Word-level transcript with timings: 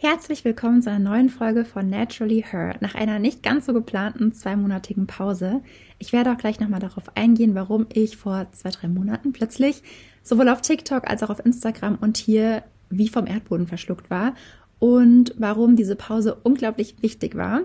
Herzlich 0.00 0.44
willkommen 0.44 0.80
zu 0.80 0.90
einer 0.90 1.00
neuen 1.00 1.28
Folge 1.28 1.64
von 1.64 1.90
Naturally 1.90 2.44
Her 2.48 2.76
nach 2.78 2.94
einer 2.94 3.18
nicht 3.18 3.42
ganz 3.42 3.66
so 3.66 3.72
geplanten 3.72 4.32
zweimonatigen 4.32 5.08
Pause. 5.08 5.60
Ich 5.98 6.12
werde 6.12 6.30
auch 6.30 6.36
gleich 6.36 6.60
nochmal 6.60 6.78
darauf 6.78 7.16
eingehen, 7.16 7.56
warum 7.56 7.84
ich 7.92 8.16
vor 8.16 8.46
zwei, 8.52 8.70
drei 8.70 8.86
Monaten 8.86 9.32
plötzlich 9.32 9.82
sowohl 10.22 10.50
auf 10.50 10.60
TikTok 10.60 11.10
als 11.10 11.24
auch 11.24 11.30
auf 11.30 11.44
Instagram 11.44 11.98
und 12.00 12.16
hier 12.16 12.62
wie 12.90 13.08
vom 13.08 13.26
Erdboden 13.26 13.66
verschluckt 13.66 14.08
war 14.08 14.34
und 14.78 15.34
warum 15.36 15.74
diese 15.74 15.96
Pause 15.96 16.36
unglaublich 16.44 16.94
wichtig 17.00 17.34
war. 17.34 17.62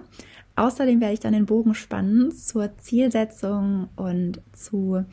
Außerdem 0.55 1.01
werde 1.01 1.15
ich 1.15 1.19
dann 1.19 1.33
den 1.33 1.47
Bogen 1.47 1.73
spannen 1.73 2.31
zur 2.31 2.77
Zielsetzung 2.77 3.89
und 3.95 4.39
zu 4.51 5.03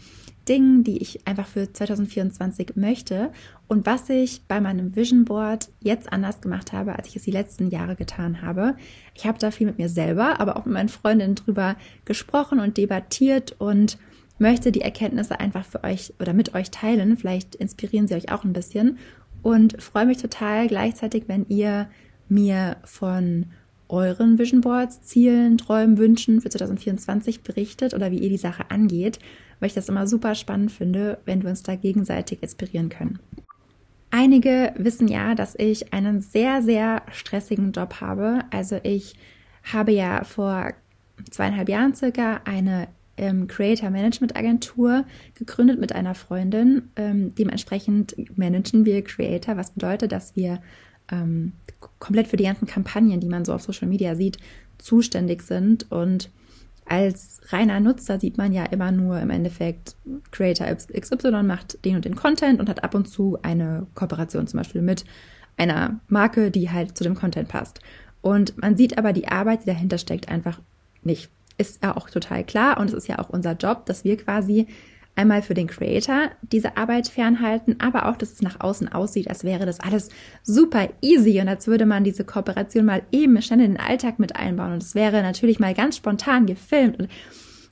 Dingen, 0.49 0.85
die 0.85 0.99
ich 0.99 1.27
einfach 1.27 1.47
für 1.47 1.73
2024 1.73 2.77
möchte 2.77 3.31
und 3.67 3.87
was 3.87 4.11
ich 4.11 4.43
bei 4.49 4.61
meinem 4.61 4.97
Vision 4.97 5.25
Board 5.25 5.71
jetzt 5.81 6.13
anders 6.13 6.41
gemacht 6.41 6.73
habe, 6.73 6.95
als 6.97 7.09
ich 7.09 7.17
es 7.17 7.23
die 7.23 7.31
letzten 7.31 7.71
Jahre 7.71 7.97
getan 7.97 8.43
habe. 8.43 8.77
Ich 9.15 9.27
habe 9.27 9.39
da 9.39 9.51
viel 9.51 9.67
mit 9.67 9.79
mir 9.79 9.89
selber, 9.89 10.41
aber 10.41 10.57
auch 10.57 10.67
mit 10.67 10.75
meinen 10.75 10.89
Freundinnen 10.89 11.37
drüber 11.37 11.77
gesprochen 12.05 12.61
und 12.61 12.77
debattiert 12.77 13.55
und 13.59 13.97
möchte 14.39 14.73
die 14.73 14.83
Erkenntnisse 14.83 15.41
einfach 15.41 15.65
für 15.65 15.85
euch 15.85 16.15
oder 16.19 16.33
mit 16.33 16.55
euch 16.55 16.71
teilen. 16.71 17.17
Vielleicht 17.17 17.55
inspirieren 17.55 18.09
sie 18.09 18.15
euch 18.15 18.33
auch 18.33 18.45
ein 18.45 18.53
bisschen 18.53 18.99
und 19.43 19.81
freue 19.83 20.07
mich 20.07 20.19
total 20.19 20.67
gleichzeitig, 20.67 21.25
wenn 21.29 21.47
ihr 21.49 21.89
mir 22.29 22.77
von 22.85 23.47
euren 23.91 24.39
Vision 24.39 24.61
Boards, 24.61 25.03
Zielen, 25.03 25.59
Träumen, 25.59 25.99
Wünschen 25.99 26.41
für 26.41 26.51
2024 26.51 27.43
berichtet 27.43 27.95
oder 27.95 28.11
wie 28.11 28.19
ihr 28.19 28.29
die 28.29 28.37
Sache 28.37 28.71
angeht, 28.71 29.19
weil 29.59 29.69
ich 29.69 29.75
das 29.75 29.89
immer 29.89 30.07
super 30.07 30.35
spannend 30.35 30.73
finde, 30.73 31.19
wenn 31.25 31.43
wir 31.43 31.51
uns 31.51 31.63
da 31.63 31.75
gegenseitig 31.75 32.43
inspirieren 32.43 32.89
können. 32.89 33.19
Einige 34.11 34.73
wissen 34.77 35.07
ja, 35.07 35.35
dass 35.35 35.55
ich 35.57 35.93
einen 35.93 36.21
sehr, 36.21 36.63
sehr 36.63 37.03
stressigen 37.13 37.73
Job 37.73 38.01
habe. 38.01 38.41
Also 38.51 38.81
ich 38.83 39.15
habe 39.63 39.93
ja 39.93 40.25
vor 40.25 40.73
zweieinhalb 41.31 41.69
Jahren 41.69 41.95
circa 41.95 42.41
eine 42.45 42.89
ähm, 43.17 43.47
Creator 43.47 43.91
Management 43.91 44.35
Agentur 44.35 45.05
gegründet 45.35 45.79
mit 45.79 45.95
einer 45.95 46.15
Freundin. 46.15 46.91
Ähm, 46.97 47.35
dementsprechend 47.35 48.17
managen 48.37 48.85
wir 48.85 49.05
Creator, 49.05 49.57
was 49.57 49.73
bedeutet, 49.73 50.11
dass 50.11 50.35
wir 50.35 50.61
ähm, 51.11 51.53
komplett 51.99 52.29
für 52.29 52.37
die 52.37 52.45
ganzen 52.45 52.67
Kampagnen, 52.67 53.21
die 53.21 53.29
man 53.29 53.45
so 53.45 53.53
auf 53.53 53.63
Social 53.63 53.89
Media 53.89 54.15
sieht, 54.15 54.39
zuständig 54.79 55.43
sind. 55.43 55.91
Und 55.91 56.31
als 56.85 57.41
reiner 57.49 57.81
Nutzer 57.81 58.19
sieht 58.19 58.39
man 58.39 58.53
ja 58.53 58.65
immer 58.65 58.91
nur 58.91 59.21
im 59.21 59.31
Endeffekt, 59.31 59.95
Creator 60.31 60.67
XY 60.67 61.43
macht 61.43 61.85
den 61.85 61.97
und 61.97 62.05
den 62.05 62.17
Content 62.17 62.61
und 62.61 62.69
hat 62.69 62.83
ab 62.83 62.95
und 62.95 63.09
zu 63.09 63.39
eine 63.43 63.87
Kooperation 63.95 64.47
zum 64.47 64.59
Beispiel 64.59 64.83
mit 64.83 65.05
einer 65.57 66.01
Marke, 66.09 66.51
die 66.51 66.71
halt 66.71 66.97
zu 66.97 67.05
dem 67.05 67.15
Content 67.15 67.49
passt. 67.49 67.81
Und 68.23 68.61
man 68.61 68.77
sieht 68.77 68.99
aber 68.99 69.13
die 69.13 69.29
Arbeit, 69.29 69.63
die 69.63 69.67
dahinter 69.67 69.99
steckt, 69.99 70.29
einfach 70.29 70.61
nicht. 71.03 71.31
Ist 71.59 71.83
ja 71.83 71.97
auch 71.97 72.09
total 72.09 72.45
klar 72.45 72.79
und 72.79 72.89
es 72.89 72.95
ist 72.95 73.09
ja 73.09 73.19
auch 73.19 73.29
unser 73.29 73.53
Job, 73.53 73.85
dass 73.87 74.03
wir 74.05 74.17
quasi 74.17 74.67
einmal 75.17 75.43
für 75.43 75.55
den 75.55 75.67
Creator 75.67 76.31
diese 76.43 76.77
Arbeit 76.77 77.09
fernhalten, 77.09 77.77
aber 77.81 78.07
auch, 78.07 78.17
dass 78.17 78.33
es 78.33 78.43
nach 78.43 78.61
außen 78.61 78.89
aussieht, 78.89 79.29
als 79.29 79.45
wäre 79.45 79.67
das 79.67 79.81
alles 79.81 80.09
super 80.43 80.89
easy 81.03 81.41
und 81.41 81.49
als 81.49 81.67
würde 81.67 81.87
man 81.87 82.05
diese 82.05 82.25
Kooperation 82.25 82.85
mal 82.85 83.03
eben 83.13 83.41
schnell 83.43 83.61
in 83.61 83.75
den 83.75 83.81
Alltag 83.81 84.19
mit 84.19 84.37
einbauen. 84.37 84.73
Und 84.73 84.83
es 84.83 84.95
wäre 84.95 85.23
natürlich 85.23 85.59
mal 85.59 85.75
ganz 85.75 85.97
spontan 85.97 86.47
gefilmt. 86.47 86.99
Und 86.99 87.09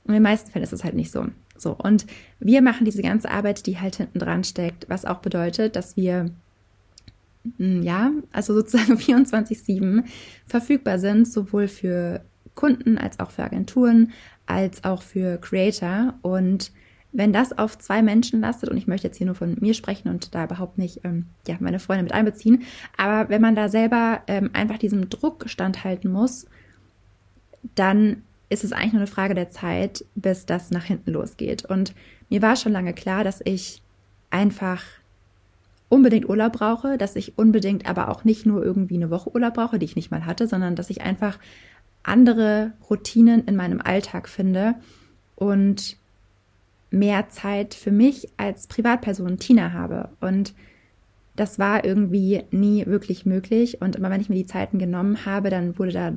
in 0.05 0.13
den 0.13 0.23
meisten 0.23 0.51
Fällen 0.51 0.63
ist 0.63 0.73
es 0.73 0.83
halt 0.83 0.95
nicht 0.95 1.11
so. 1.11 1.25
So, 1.57 1.75
und 1.75 2.05
wir 2.39 2.61
machen 2.61 2.85
diese 2.85 3.01
ganze 3.01 3.29
Arbeit, 3.29 3.65
die 3.65 3.79
halt 3.79 3.97
hinten 3.97 4.19
dran 4.19 4.43
steckt, 4.43 4.89
was 4.89 5.05
auch 5.05 5.19
bedeutet, 5.19 5.75
dass 5.75 5.97
wir 5.97 6.31
hm, 7.57 7.83
ja, 7.83 8.11
also 8.31 8.53
sozusagen 8.53 8.93
24-7 8.97 10.03
verfügbar 10.45 10.99
sind, 10.99 11.27
sowohl 11.27 11.67
für 11.67 12.23
Kunden 12.55 12.97
als 12.97 13.19
auch 13.19 13.31
für 13.31 13.43
Agenturen, 13.43 14.11
als 14.45 14.83
auch 14.83 15.01
für 15.01 15.37
Creator. 15.37 16.15
Und 16.21 16.71
wenn 17.11 17.33
das 17.33 17.57
auf 17.57 17.77
zwei 17.77 18.01
Menschen 18.01 18.41
lastet, 18.41 18.69
und 18.69 18.77
ich 18.77 18.87
möchte 18.87 19.07
jetzt 19.07 19.17
hier 19.17 19.25
nur 19.25 19.35
von 19.35 19.57
mir 19.59 19.73
sprechen 19.73 20.09
und 20.09 20.35
da 20.35 20.43
überhaupt 20.43 20.77
nicht 20.77 21.01
ähm, 21.03 21.25
ja, 21.47 21.55
meine 21.59 21.79
Freunde 21.79 22.03
mit 22.03 22.13
einbeziehen, 22.13 22.63
aber 22.97 23.29
wenn 23.29 23.41
man 23.41 23.55
da 23.55 23.69
selber 23.69 24.21
ähm, 24.27 24.51
einfach 24.53 24.77
diesem 24.77 25.09
Druck 25.09 25.49
standhalten 25.49 26.11
muss, 26.11 26.45
dann 27.75 28.23
ist 28.49 28.63
es 28.63 28.71
eigentlich 28.71 28.93
nur 28.93 29.01
eine 29.01 29.07
Frage 29.07 29.35
der 29.35 29.49
Zeit, 29.49 30.05
bis 30.15 30.45
das 30.45 30.71
nach 30.71 30.83
hinten 30.83 31.11
losgeht. 31.11 31.65
Und 31.65 31.93
mir 32.29 32.41
war 32.41 32.55
schon 32.55 32.71
lange 32.71 32.93
klar, 32.93 33.23
dass 33.23 33.41
ich 33.43 33.81
einfach 34.29 34.83
unbedingt 35.87 36.29
Urlaub 36.29 36.53
brauche, 36.53 36.97
dass 36.97 37.15
ich 37.15 37.37
unbedingt 37.37 37.87
aber 37.89 38.09
auch 38.09 38.23
nicht 38.23 38.45
nur 38.45 38.63
irgendwie 38.63 38.95
eine 38.95 39.09
Woche 39.09 39.33
Urlaub 39.33 39.55
brauche, 39.55 39.79
die 39.79 39.85
ich 39.85 39.95
nicht 39.95 40.11
mal 40.11 40.25
hatte, 40.25 40.47
sondern 40.47 40.75
dass 40.75 40.89
ich 40.89 41.01
einfach 41.01 41.39
andere 42.03 42.73
Routinen 42.89 43.45
in 43.45 43.55
meinem 43.55 43.81
Alltag 43.81 44.29
finde 44.29 44.75
und 45.35 45.97
mehr 46.91 47.29
Zeit 47.29 47.73
für 47.73 47.91
mich 47.91 48.29
als 48.37 48.67
Privatperson 48.67 49.37
Tina 49.37 49.73
habe. 49.73 50.09
Und 50.19 50.53
das 51.35 51.59
war 51.59 51.85
irgendwie 51.85 52.43
nie 52.51 52.85
wirklich 52.85 53.25
möglich. 53.25 53.81
Und 53.81 53.95
immer 53.95 54.09
wenn 54.09 54.21
ich 54.21 54.29
mir 54.29 54.35
die 54.35 54.45
Zeiten 54.45 54.79
genommen 54.79 55.25
habe, 55.25 55.49
dann 55.49 55.77
wurde 55.77 55.91
da 55.91 56.13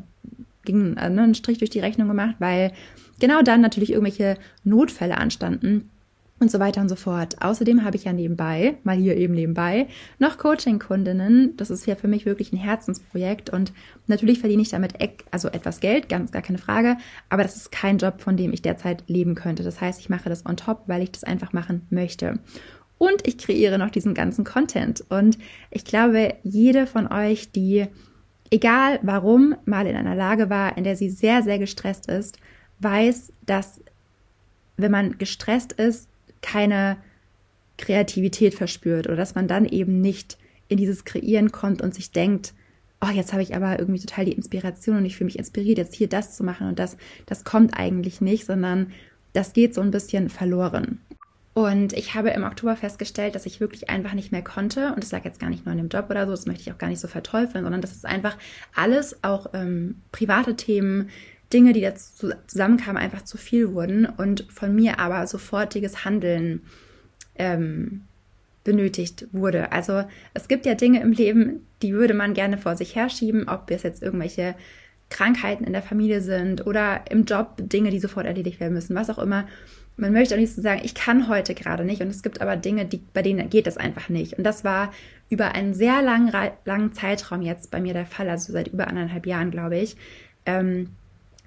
ging 0.65 0.97
äh, 0.97 1.11
ne, 1.11 1.23
ein 1.23 1.35
Strich 1.35 1.59
durch 1.59 1.71
die 1.71 1.81
Rechnung 1.81 2.09
gemacht, 2.09 2.37
weil 2.39 2.73
genau 3.21 3.43
dann 3.43 3.61
natürlich 3.61 3.91
irgendwelche 3.91 4.37
Notfälle 4.65 5.19
anstanden, 5.19 5.91
und 6.43 6.51
so 6.51 6.59
weiter 6.59 6.81
und 6.81 6.89
so 6.89 6.97
fort. 6.97 7.41
Außerdem 7.41 7.85
habe 7.85 7.97
ich 7.97 8.05
ja 8.05 8.13
nebenbei, 8.13 8.75
mal 8.83 8.97
hier 8.97 9.17
eben 9.17 9.33
nebenbei, 9.33 9.87
noch 10.19 10.37
Coaching-Kundinnen. 10.37 11.57
Das 11.57 11.71
ist 11.71 11.87
ja 11.87 11.95
für 11.95 12.09
mich 12.09 12.27
wirklich 12.27 12.53
ein 12.53 12.59
Herzensprojekt 12.59 13.49
und 13.49 13.73
natürlich 14.09 14.41
verdiene 14.41 14.61
ich 14.61 14.69
damit 14.69 14.95
also 15.31 15.49
etwas 15.49 15.81
Geld, 15.81 16.09
ganz 16.09 16.33
gar 16.33 16.43
keine 16.43 16.59
Frage, 16.59 16.99
aber 17.31 17.45
das 17.45 17.57
ist 17.57 17.73
kein 17.73 17.99
Job, 17.99 18.21
von 18.21 18.37
dem 18.37 18.53
ich 18.53 18.61
derzeit 18.61 19.05
leben 19.07 19.35
könnte. 19.35 19.63
Das 19.63 19.81
heißt, 19.81 20.01
ich 20.01 20.11
mache 20.11 20.29
das 20.29 20.45
on 20.45 20.57
top, 20.57 20.83
weil 20.89 21.03
ich 21.03 21.13
das 21.13 21.25
einfach 21.25 21.53
machen 21.53 21.87
möchte. 21.91 22.41
Und 22.99 23.27
ich 23.27 23.39
kreiere 23.39 23.79
noch 23.79 23.91
diesen 23.91 24.15
ganzen 24.15 24.45
Content. 24.45 25.05
Und 25.09 25.39
ich 25.71 25.85
glaube, 25.85 26.35
jede 26.43 26.87
von 26.87 27.11
euch, 27.11 27.51
die, 27.51 27.87
egal 28.51 28.99
warum, 29.03 29.57
mal 29.65 29.87
in 29.87 29.97
einer 29.97 30.15
Lage 30.15 30.51
war, 30.51 30.77
in 30.77 30.85
der 30.85 30.97
sie 30.97 31.11
sehr, 31.11 31.43
sehr 31.43 31.59
gestresst 31.59 32.07
ist, 32.07 32.39
weiß, 32.81 33.33
dass 33.47 33.81
wenn 34.77 34.93
man 34.93 35.19
gestresst 35.19 35.73
ist, 35.73 36.12
keine 36.43 36.99
Kreativität 37.79 38.55
verspürt 38.55 39.07
oder 39.07 39.17
dass 39.17 39.35
man 39.35 39.49
dann 39.49 39.65
eben 39.65 40.01
nicht 40.01 40.39
in 40.69 40.77
dieses 40.77 41.05
Kreieren 41.05 41.53
kommt 41.53 41.83
und 41.83 41.95
sich 41.95 42.13
denkt, 42.13 42.55
oh, 43.01 43.11
jetzt 43.11 43.33
habe 43.33 43.43
ich 43.43 43.57
aber 43.57 43.79
irgendwie 43.79 44.01
total 44.01 44.25
die 44.25 44.33
Inspiration 44.33 44.99
und 44.99 45.05
ich 45.05 45.17
fühle 45.17 45.27
mich 45.27 45.39
inspiriert, 45.39 45.79
jetzt 45.79 45.95
hier 45.95 46.09
das 46.09 46.37
zu 46.37 46.45
machen 46.45 46.69
und 46.69 46.79
das, 46.79 46.97
das 47.27 47.45
kommt 47.45 47.79
eigentlich 47.79 48.21
nicht, 48.21 48.47
sondern 48.47 48.93
das 49.33 49.53
geht 49.53 49.75
so 49.75 49.81
ein 49.81 49.91
bisschen 49.91 50.29
verloren. 50.29 51.01
Und 51.55 51.93
ich 51.93 52.15
habe 52.15 52.31
im 52.31 52.45
Oktober 52.45 52.77
festgestellt, 52.77 53.35
dass 53.35 53.45
ich 53.45 53.61
wirklich 53.61 53.91
einfach 53.91 54.15
nicht 54.15 54.33
mehr 54.33 54.43
konnte. 54.43 54.89
Und 54.95 55.03
das 55.05 55.13
lag 55.13 55.25
jetzt 55.25 55.39
gar 55.39 55.51
nicht 55.51 55.67
nur 55.67 55.73
in 55.73 55.79
dem 55.79 55.89
Job 55.89 56.07
oder 56.09 56.25
so, 56.25 56.31
das 56.33 56.47
möchte 56.47 56.63
ich 56.63 56.73
auch 56.73 56.79
gar 56.79 56.89
nicht 56.89 57.01
so 57.01 57.09
verteufeln, 57.09 57.65
sondern 57.65 57.83
das 57.83 57.93
ist 57.93 58.07
einfach 58.07 58.39
alles, 58.75 59.23
auch 59.23 59.49
ähm, 59.53 59.97
private 60.13 60.57
Themen, 60.57 61.11
Dinge, 61.53 61.73
die 61.73 61.81
dazu 61.81 62.31
zusammenkamen, 62.47 63.01
einfach 63.01 63.23
zu 63.23 63.37
viel 63.37 63.73
wurden 63.75 64.07
und 64.07 64.47
von 64.51 64.75
mir 64.75 64.99
aber 64.99 65.27
sofortiges 65.27 66.05
Handeln 66.05 66.63
ähm, 67.37 68.03
benötigt 68.65 69.27
wurde. 69.33 69.73
Also 69.73 70.05
es 70.35 70.49
gibt 70.49 70.67
ja 70.67 70.75
Dinge 70.75 71.01
im 71.01 71.13
Leben, 71.13 71.67
die 71.83 71.93
würde 71.93 72.15
man 72.15 72.35
gerne 72.35 72.59
vor 72.59 72.77
sich 72.77 72.95
herschieben, 72.95 73.49
ob 73.49 73.71
es 73.71 73.83
jetzt 73.83 74.03
irgendwelche 74.03 74.55
Krankheiten 75.11 75.65
in 75.65 75.73
der 75.73 75.83
Familie 75.83 76.21
sind 76.21 76.67
oder 76.67 77.03
im 77.11 77.25
Job 77.25 77.57
Dinge, 77.59 77.91
die 77.91 77.99
sofort 77.99 78.27
erledigt 78.27 78.61
werden 78.61 78.73
müssen, 78.73 78.95
was 78.95 79.11
auch 79.11 79.19
immer. 79.19 79.47
Man 79.97 80.13
möchte 80.13 80.37
nicht 80.39 80.55
so 80.55 80.63
sagen, 80.63 80.81
ich 80.85 80.95
kann 80.95 81.29
heute 81.29 81.55
gerade 81.55 81.85
nicht 81.85 82.01
und 82.01 82.09
es 82.09 82.23
gibt 82.23 82.41
aber 82.41 82.57
Dinge, 82.57 82.87
die, 82.87 83.03
bei 83.13 83.21
denen 83.21 83.51
geht 83.51 83.67
das 83.67 83.77
einfach 83.77 84.09
nicht. 84.09 84.39
Und 84.39 84.45
das 84.45 84.65
war 84.65 84.93
über 85.29 85.55
einen 85.55 85.75
sehr 85.75 86.01
langen, 86.03 86.33
langen 86.65 86.93
Zeitraum 86.95 87.43
jetzt 87.43 87.71
bei 87.71 87.81
mir 87.81 87.93
der 87.93 88.07
Fall, 88.07 88.29
also 88.31 88.53
seit 88.53 88.69
über 88.69 88.89
anderthalb 88.89 89.27
Jahren, 89.27 89.51
glaube 89.51 89.77
ich. 89.77 89.97
Ähm, 90.47 90.89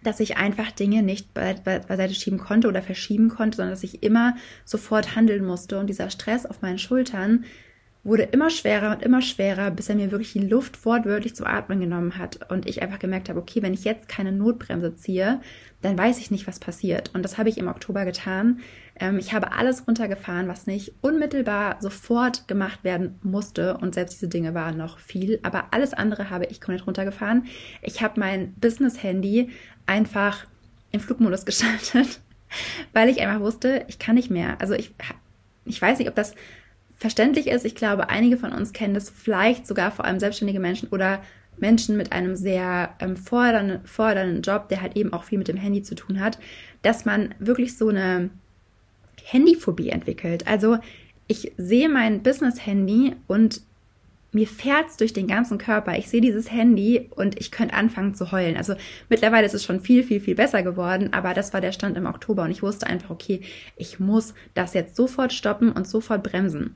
dass 0.05 0.19
ich 0.19 0.37
einfach 0.37 0.71
Dinge 0.71 1.03
nicht 1.03 1.33
be 1.33 1.55
be 1.63 1.81
beiseite 1.87 2.13
schieben 2.13 2.39
konnte 2.39 2.67
oder 2.67 2.81
verschieben 2.81 3.29
konnte, 3.29 3.57
sondern 3.57 3.73
dass 3.73 3.83
ich 3.83 4.03
immer 4.03 4.35
sofort 4.63 5.15
handeln 5.15 5.45
musste. 5.45 5.79
Und 5.79 5.87
dieser 5.87 6.09
Stress 6.09 6.45
auf 6.45 6.61
meinen 6.61 6.79
Schultern 6.79 7.45
wurde 8.05 8.23
immer 8.23 8.51
schwerer 8.51 8.91
und 8.91 9.01
immer 9.01 9.21
schwerer, 9.21 9.71
bis 9.71 9.89
er 9.89 9.95
mir 9.95 10.11
wirklich 10.11 10.33
die 10.33 10.47
Luft 10.47 10.85
wortwörtlich 10.85 11.35
zum 11.35 11.47
Atmen 11.47 11.79
genommen 11.79 12.17
hat. 12.17 12.51
Und 12.51 12.67
ich 12.67 12.83
einfach 12.83 12.99
gemerkt 12.99 13.29
habe, 13.29 13.39
okay, 13.39 13.63
wenn 13.63 13.73
ich 13.73 13.83
jetzt 13.83 14.07
keine 14.07 14.31
Notbremse 14.31 14.95
ziehe, 14.95 15.41
dann 15.81 15.97
weiß 15.97 16.19
ich 16.19 16.29
nicht, 16.29 16.47
was 16.47 16.59
passiert. 16.59 17.11
Und 17.13 17.23
das 17.23 17.37
habe 17.37 17.49
ich 17.49 17.57
im 17.57 17.67
Oktober 17.67 18.05
getan. 18.05 18.59
Ähm, 18.99 19.17
ich 19.17 19.33
habe 19.33 19.51
alles 19.51 19.87
runtergefahren, 19.87 20.47
was 20.47 20.67
nicht 20.67 20.93
unmittelbar 21.01 21.77
sofort 21.81 22.47
gemacht 22.47 22.83
werden 22.83 23.19
musste. 23.23 23.77
Und 23.77 23.93
selbst 23.93 24.13
diese 24.13 24.27
Dinge 24.27 24.53
waren 24.53 24.77
noch 24.77 24.99
viel. 24.99 25.39
Aber 25.43 25.65
alles 25.71 25.93
andere 25.93 26.29
habe 26.29 26.45
ich 26.45 26.61
komplett 26.61 26.87
runtergefahren. 26.87 27.45
Ich 27.81 28.01
habe 28.01 28.19
mein 28.19 28.53
Business-Handy 28.55 29.49
einfach 29.85 30.45
in 30.91 30.99
Flugmodus 30.99 31.45
geschaltet, 31.45 32.21
weil 32.93 33.09
ich 33.09 33.21
einfach 33.21 33.41
wusste, 33.41 33.85
ich 33.87 33.99
kann 33.99 34.15
nicht 34.15 34.31
mehr. 34.31 34.59
Also 34.61 34.73
ich, 34.73 34.93
ich 35.65 35.81
weiß 35.81 35.99
nicht, 35.99 36.09
ob 36.09 36.15
das 36.15 36.35
verständlich 36.95 37.47
ist. 37.47 37.65
Ich 37.65 37.75
glaube, 37.75 38.09
einige 38.09 38.37
von 38.37 38.53
uns 38.53 38.71
kennen 38.71 38.93
das 38.93 39.09
vielleicht 39.09 39.67
sogar 39.67 39.91
vor 39.91 40.05
allem 40.05 40.19
selbstständige 40.19 40.61
Menschen 40.61 40.89
oder 40.89 41.21
Menschen 41.57 41.97
mit 41.97 42.11
einem 42.11 42.35
sehr 42.35 42.95
ähm, 42.99 43.17
fordernden, 43.17 43.85
fordernden 43.85 44.41
Job, 44.41 44.69
der 44.69 44.81
halt 44.81 44.95
eben 44.95 45.13
auch 45.13 45.23
viel 45.23 45.37
mit 45.37 45.47
dem 45.47 45.57
Handy 45.57 45.81
zu 45.83 45.95
tun 45.95 46.19
hat, 46.19 46.37
dass 46.81 47.05
man 47.05 47.33
wirklich 47.39 47.77
so 47.77 47.89
eine 47.89 48.29
Handyphobie 49.23 49.89
entwickelt. 49.89 50.47
Also 50.47 50.77
ich 51.27 51.53
sehe 51.57 51.89
mein 51.89 52.23
Business-Handy 52.23 53.15
und 53.27 53.61
mir 54.35 54.47
fährt's 54.47 54.97
durch 54.97 55.13
den 55.13 55.27
ganzen 55.27 55.57
Körper. 55.57 55.97
Ich 55.97 56.09
sehe 56.09 56.19
dieses 56.19 56.51
Handy 56.51 57.09
und 57.15 57.39
ich 57.39 57.51
könnte 57.51 57.73
anfangen 57.73 58.15
zu 58.15 58.33
heulen. 58.33 58.57
Also 58.57 58.75
mittlerweile 59.09 59.45
ist 59.45 59.53
es 59.53 59.63
schon 59.63 59.79
viel, 59.79 60.03
viel, 60.03 60.19
viel 60.19 60.35
besser 60.35 60.61
geworden, 60.61 61.13
aber 61.13 61.33
das 61.33 61.53
war 61.53 61.61
der 61.61 61.71
Stand 61.71 61.95
im 61.95 62.05
Oktober 62.05 62.43
und 62.43 62.51
ich 62.51 62.61
wusste 62.61 62.85
einfach, 62.85 63.09
okay, 63.09 63.41
ich 63.77 63.99
muss 63.99 64.33
das 64.53 64.73
jetzt 64.73 64.97
sofort 64.97 65.31
stoppen 65.31 65.71
und 65.71 65.87
sofort 65.87 66.21
bremsen. 66.21 66.75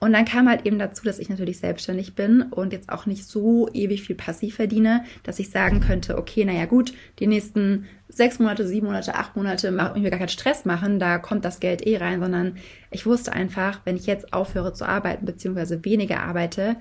Und 0.00 0.14
dann 0.14 0.24
kam 0.24 0.48
halt 0.48 0.64
eben 0.64 0.78
dazu, 0.78 1.04
dass 1.04 1.18
ich 1.18 1.28
natürlich 1.28 1.58
selbstständig 1.58 2.14
bin 2.14 2.40
und 2.42 2.72
jetzt 2.72 2.88
auch 2.88 3.04
nicht 3.04 3.26
so 3.26 3.68
ewig 3.74 4.02
viel 4.02 4.16
passiv 4.16 4.56
verdiene, 4.56 5.04
dass 5.24 5.38
ich 5.38 5.50
sagen 5.50 5.80
könnte, 5.80 6.16
okay, 6.16 6.46
naja 6.46 6.64
gut, 6.64 6.94
die 7.18 7.26
nächsten 7.26 7.86
sechs 8.08 8.38
Monate, 8.38 8.66
sieben 8.66 8.86
Monate, 8.86 9.14
acht 9.14 9.36
Monate 9.36 9.70
mache 9.70 9.92
ich 9.96 10.02
mir 10.02 10.08
gar 10.08 10.18
keinen 10.18 10.30
Stress 10.30 10.64
machen, 10.64 10.98
da 10.98 11.18
kommt 11.18 11.44
das 11.44 11.60
Geld 11.60 11.86
eh 11.86 11.98
rein, 11.98 12.18
sondern 12.18 12.56
ich 12.90 13.04
wusste 13.04 13.34
einfach, 13.34 13.80
wenn 13.84 13.96
ich 13.96 14.06
jetzt 14.06 14.32
aufhöre 14.32 14.72
zu 14.72 14.88
arbeiten, 14.88 15.26
beziehungsweise 15.26 15.84
weniger 15.84 16.22
arbeite, 16.22 16.76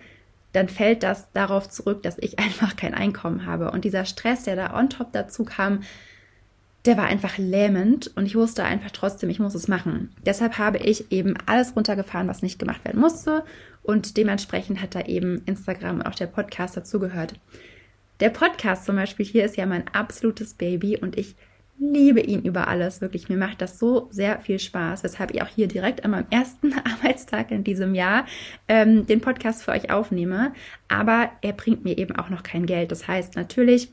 dann 0.54 0.70
fällt 0.70 1.04
das 1.04 1.30
darauf 1.34 1.70
zurück, 1.70 2.02
dass 2.04 2.18
ich 2.20 2.40
einfach 2.40 2.78
kein 2.78 2.94
Einkommen 2.94 3.46
habe. 3.46 3.72
Und 3.72 3.84
dieser 3.84 4.06
Stress, 4.06 4.44
der 4.44 4.56
da 4.56 4.78
on 4.78 4.90
top 4.90 5.12
dazu 5.12 5.44
kam, 5.44 5.82
der 6.86 6.98
war 6.98 7.06
einfach 7.06 7.38
lähmend 7.38 8.12
und 8.16 8.26
ich 8.26 8.36
wusste 8.36 8.64
einfach 8.64 8.92
trotzdem, 8.92 9.30
ich 9.30 9.40
muss 9.40 9.56
es 9.56 9.68
machen. 9.68 10.12
Deshalb 10.26 10.58
habe 10.58 10.78
ich 10.78 11.12
eben 11.12 11.36
alles 11.46 11.76
runtergefahren, 11.76 12.28
was 12.28 12.42
nicht 12.42 12.60
gemacht 12.60 12.86
werden 12.86 13.02
musste 13.02 13.44
und 13.84 14.18
dementsprechend 14.18 14.82
hat 14.82 14.96
da 14.96 15.02
eben 15.02 15.42
Instagram 15.46 15.98
und 15.98 16.06
auch 16.06 16.16
der 16.16 16.28
Podcast 16.28 16.78
dazugehört. 16.78 17.34
Der 18.20 18.30
Podcast 18.30 18.86
zum 18.86 18.96
Beispiel 18.96 19.26
hier 19.26 19.46
ist 19.46 19.58
ja 19.58 19.66
mein 19.66 19.88
absolutes 19.90 20.54
Baby 20.54 20.98
und 20.98 21.18
ich 21.18 21.36
liebe 21.80 22.20
ihn 22.20 22.42
über 22.42 22.68
alles. 22.68 23.02
Wirklich, 23.02 23.30
mir 23.30 23.38
macht 23.38 23.62
das 23.62 23.80
so 23.80 24.08
sehr 24.12 24.40
viel 24.40 24.60
Spaß, 24.60 25.04
weshalb 25.04 25.32
ich 25.34 25.42
auch 25.42 25.48
hier 25.48 25.68
direkt 25.68 26.04
an 26.04 26.12
meinem 26.12 26.28
ersten 26.30 26.74
Arbeitstag 26.84 27.52
in 27.52 27.64
diesem 27.64 27.96
Jahr 27.96 28.26
ähm, 28.68 29.08
den 29.08 29.22
Podcast 29.22 29.64
für 29.64 29.72
euch 29.72 29.90
aufnehme. 29.90 30.54
Aber 30.88 31.32
er 31.42 31.54
bringt 31.54 31.84
mir 31.86 31.98
eben 31.98 32.16
auch 32.16 32.30
noch 32.30 32.44
kein 32.44 32.66
Geld. 32.66 32.92
Das 32.92 33.08
heißt, 33.08 33.36
natürlich 33.36 33.90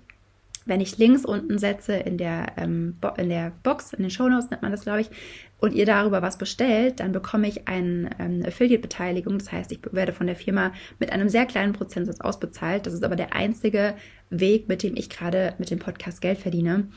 wenn 0.66 0.80
ich 0.80 0.98
Links 0.98 1.24
unten 1.24 1.58
setze 1.58 1.94
in 1.94 2.18
der, 2.18 2.52
ähm, 2.56 2.96
in 3.16 3.28
der 3.28 3.52
Box, 3.62 3.92
in 3.92 4.02
den 4.02 4.10
Shownotes 4.10 4.50
nennt 4.50 4.62
man 4.62 4.72
das, 4.72 4.82
glaube 4.82 5.00
ich, 5.00 5.10
und 5.58 5.72
ihr 5.72 5.86
darüber 5.86 6.20
was 6.20 6.36
bestellt, 6.36 7.00
dann 7.00 7.12
bekomme 7.12 7.48
ich 7.48 7.66
eine 7.66 8.10
ähm, 8.18 8.42
Affiliate-Beteiligung. 8.44 9.38
Das 9.38 9.52
heißt, 9.52 9.72
ich 9.72 9.80
werde 9.92 10.12
von 10.12 10.26
der 10.26 10.36
Firma 10.36 10.72
mit 10.98 11.12
einem 11.12 11.28
sehr 11.28 11.46
kleinen 11.46 11.72
Prozentsatz 11.72 12.20
ausbezahlt. 12.20 12.86
Das 12.86 12.92
ist 12.92 13.04
aber 13.04 13.16
der 13.16 13.34
einzige 13.34 13.94
Weg, 14.28 14.68
mit 14.68 14.82
dem 14.82 14.96
ich 14.96 15.08
gerade 15.08 15.54
mit 15.58 15.70
dem 15.70 15.78
Podcast 15.78 16.20
Geld 16.20 16.38
verdiene. 16.38 16.88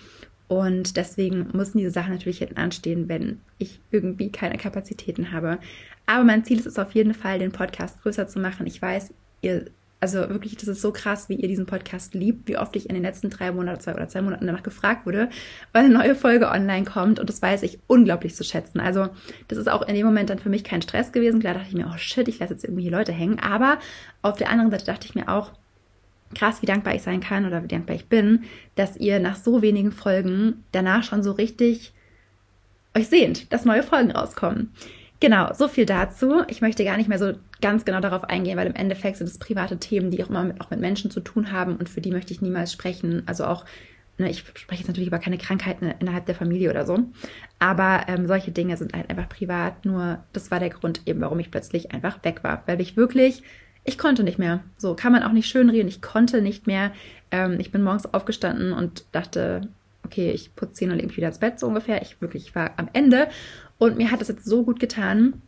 Und 0.47 0.97
deswegen 0.97 1.49
müssen 1.53 1.77
diese 1.77 1.91
Sachen 1.91 2.11
natürlich 2.11 2.39
hinten 2.39 2.57
anstehen, 2.57 3.07
wenn 3.07 3.39
ich 3.59 3.79
irgendwie 3.91 4.31
keine 4.31 4.57
Kapazitäten 4.57 5.31
habe. 5.31 5.59
Aber 6.07 6.23
mein 6.23 6.43
Ziel 6.43 6.57
ist 6.57 6.65
es 6.65 6.79
auf 6.79 6.93
jeden 6.93 7.13
Fall, 7.13 7.37
den 7.37 7.51
Podcast 7.51 8.01
größer 8.01 8.27
zu 8.27 8.39
machen. 8.39 8.65
Ich 8.65 8.81
weiß, 8.81 9.13
ihr 9.41 9.65
also 10.01 10.29
wirklich, 10.29 10.55
das 10.55 10.67
ist 10.67 10.81
so 10.81 10.93
krass, 10.93 11.27
wie 11.27 11.35
ihr 11.35 11.47
diesen 11.47 11.65
Podcast 11.65 12.13
liebt, 12.13 12.47
wie 12.47 12.57
oft 12.57 12.75
ich 12.75 12.87
in 12.87 12.95
den 12.95 13.03
letzten 13.03 13.29
drei 13.29 13.51
Monaten 13.51 13.81
zwei 13.81 13.93
oder 13.93 14.07
zwei 14.07 14.21
Monaten 14.21 14.47
danach 14.47 14.63
gefragt 14.63 15.05
wurde, 15.05 15.29
weil 15.73 15.85
eine 15.85 15.93
neue 15.93 16.15
Folge 16.15 16.49
online 16.49 16.85
kommt 16.85 17.19
und 17.19 17.27
das 17.27 17.41
weiß 17.41 17.63
ich 17.63 17.79
unglaublich 17.87 18.33
zu 18.33 18.43
schätzen. 18.43 18.79
Also 18.79 19.09
das 19.49 19.57
ist 19.57 19.69
auch 19.69 19.81
in 19.81 19.95
dem 19.95 20.05
Moment 20.05 20.29
dann 20.29 20.39
für 20.39 20.49
mich 20.49 20.63
kein 20.63 20.81
Stress 20.81 21.11
gewesen. 21.11 21.41
Klar 21.41 21.55
dachte 21.55 21.67
ich 21.67 21.75
mir, 21.75 21.91
oh 21.93 21.97
shit, 21.97 22.27
ich 22.29 22.39
lasse 22.39 22.53
jetzt 22.53 22.63
irgendwie 22.63 22.83
hier 22.83 22.91
Leute 22.91 23.11
hängen. 23.11 23.39
Aber 23.39 23.77
auf 24.21 24.37
der 24.37 24.49
anderen 24.49 24.71
Seite 24.71 24.85
dachte 24.85 25.05
ich 25.05 25.15
mir 25.15 25.27
auch, 25.27 25.51
krass, 26.33 26.61
wie 26.61 26.67
dankbar 26.67 26.95
ich 26.95 27.01
sein 27.01 27.19
kann 27.19 27.45
oder 27.45 27.63
wie 27.63 27.67
dankbar 27.67 27.95
ich 27.95 28.05
bin, 28.05 28.43
dass 28.75 28.95
ihr 28.95 29.19
nach 29.19 29.35
so 29.35 29.61
wenigen 29.61 29.91
Folgen 29.91 30.63
danach 30.71 31.03
schon 31.03 31.23
so 31.23 31.31
richtig 31.33 31.93
euch 32.95 33.07
sehnt, 33.07 33.51
dass 33.51 33.65
neue 33.65 33.83
Folgen 33.83 34.11
rauskommen. 34.11 34.71
Genau, 35.19 35.53
so 35.53 35.67
viel 35.67 35.85
dazu. 35.85 36.43
Ich 36.47 36.61
möchte 36.61 36.85
gar 36.85 36.95
nicht 36.95 37.09
mehr 37.09 37.19
so 37.19 37.33
ganz 37.61 37.83
genau 37.83 37.99
darauf 37.99 38.23
eingehen, 38.23 38.57
weil 38.57 38.67
im 38.67 38.75
Endeffekt 38.75 39.17
sind 39.17 39.27
es 39.27 39.37
private 39.37 39.77
Themen, 39.77 40.11
die 40.11 40.23
auch 40.23 40.29
immer 40.29 40.45
mit, 40.45 40.61
auch 40.61 40.69
mit 40.69 40.79
Menschen 40.79 41.11
zu 41.11 41.19
tun 41.19 41.51
haben 41.51 41.75
und 41.75 41.89
für 41.89 41.99
die 41.99 42.11
möchte 42.11 42.33
ich 42.33 42.41
niemals 42.41 42.71
sprechen. 42.71 43.23
Also 43.25 43.45
auch, 43.45 43.65
ne, 44.17 44.29
ich 44.29 44.39
spreche 44.39 44.81
jetzt 44.81 44.87
natürlich 44.87 45.09
über 45.09 45.19
keine 45.19 45.37
Krankheiten 45.37 45.93
innerhalb 45.99 46.25
der 46.25 46.35
Familie 46.35 46.69
oder 46.69 46.85
so, 46.85 46.99
aber 47.59 48.05
ähm, 48.07 48.27
solche 48.27 48.51
Dinge 48.51 48.77
sind 48.77 48.93
halt 48.93 49.09
einfach 49.09 49.27
privat. 49.27 49.83
Nur 49.85 50.23
das 50.31 50.51
war 50.51 50.59
der 50.61 50.69
Grund 50.69 51.01
eben, 51.05 51.19
warum 51.19 51.39
ich 51.39 51.51
plötzlich 51.51 51.91
einfach 51.91 52.23
weg 52.23 52.43
war, 52.43 52.63
weil 52.65 52.79
ich 52.79 52.95
wirklich 52.95 53.43
ich 53.85 53.97
konnte 53.97 54.23
nicht 54.23 54.37
mehr. 54.39 54.59
So 54.77 54.93
kann 54.93 55.11
man 55.11 55.23
auch 55.23 55.31
nicht 55.31 55.49
schönreden. 55.49 55.87
Ich 55.87 56.01
konnte 56.01 56.41
nicht 56.41 56.67
mehr. 56.67 56.91
Ähm, 57.31 57.59
ich 57.59 57.71
bin 57.71 57.81
morgens 57.81 58.13
aufgestanden 58.13 58.73
und 58.73 59.05
dachte, 59.13 59.69
okay, 60.05 60.31
ich 60.31 60.55
putze 60.55 60.73
Zähne 60.73 60.91
und 60.91 60.97
lege 60.97 61.07
mich 61.07 61.17
wieder 61.17 61.27
ins 61.27 61.39
Bett, 61.39 61.59
so 61.59 61.67
ungefähr. 61.67 62.01
Ich 62.01 62.21
wirklich 62.21 62.47
ich 62.47 62.55
war 62.55 62.71
am 62.77 62.89
Ende 62.93 63.29
und 63.79 63.97
mir 63.97 64.11
hat 64.11 64.21
das 64.21 64.27
jetzt 64.27 64.45
so 64.45 64.63
gut 64.63 64.79
getan. 64.79 65.41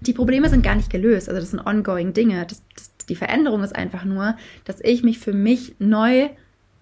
Die 0.00 0.12
Probleme 0.12 0.48
sind 0.48 0.62
gar 0.62 0.74
nicht 0.74 0.90
gelöst. 0.90 1.28
Also 1.28 1.40
das 1.40 1.50
sind 1.50 1.64
ongoing 1.64 2.12
Dinge. 2.12 2.44
Das, 2.46 2.62
das, 2.74 2.90
die 3.08 3.14
Veränderung 3.14 3.62
ist 3.62 3.76
einfach 3.76 4.04
nur, 4.04 4.36
dass 4.64 4.80
ich 4.80 5.04
mich 5.04 5.20
für 5.20 5.32
mich 5.32 5.76
neu 5.78 6.30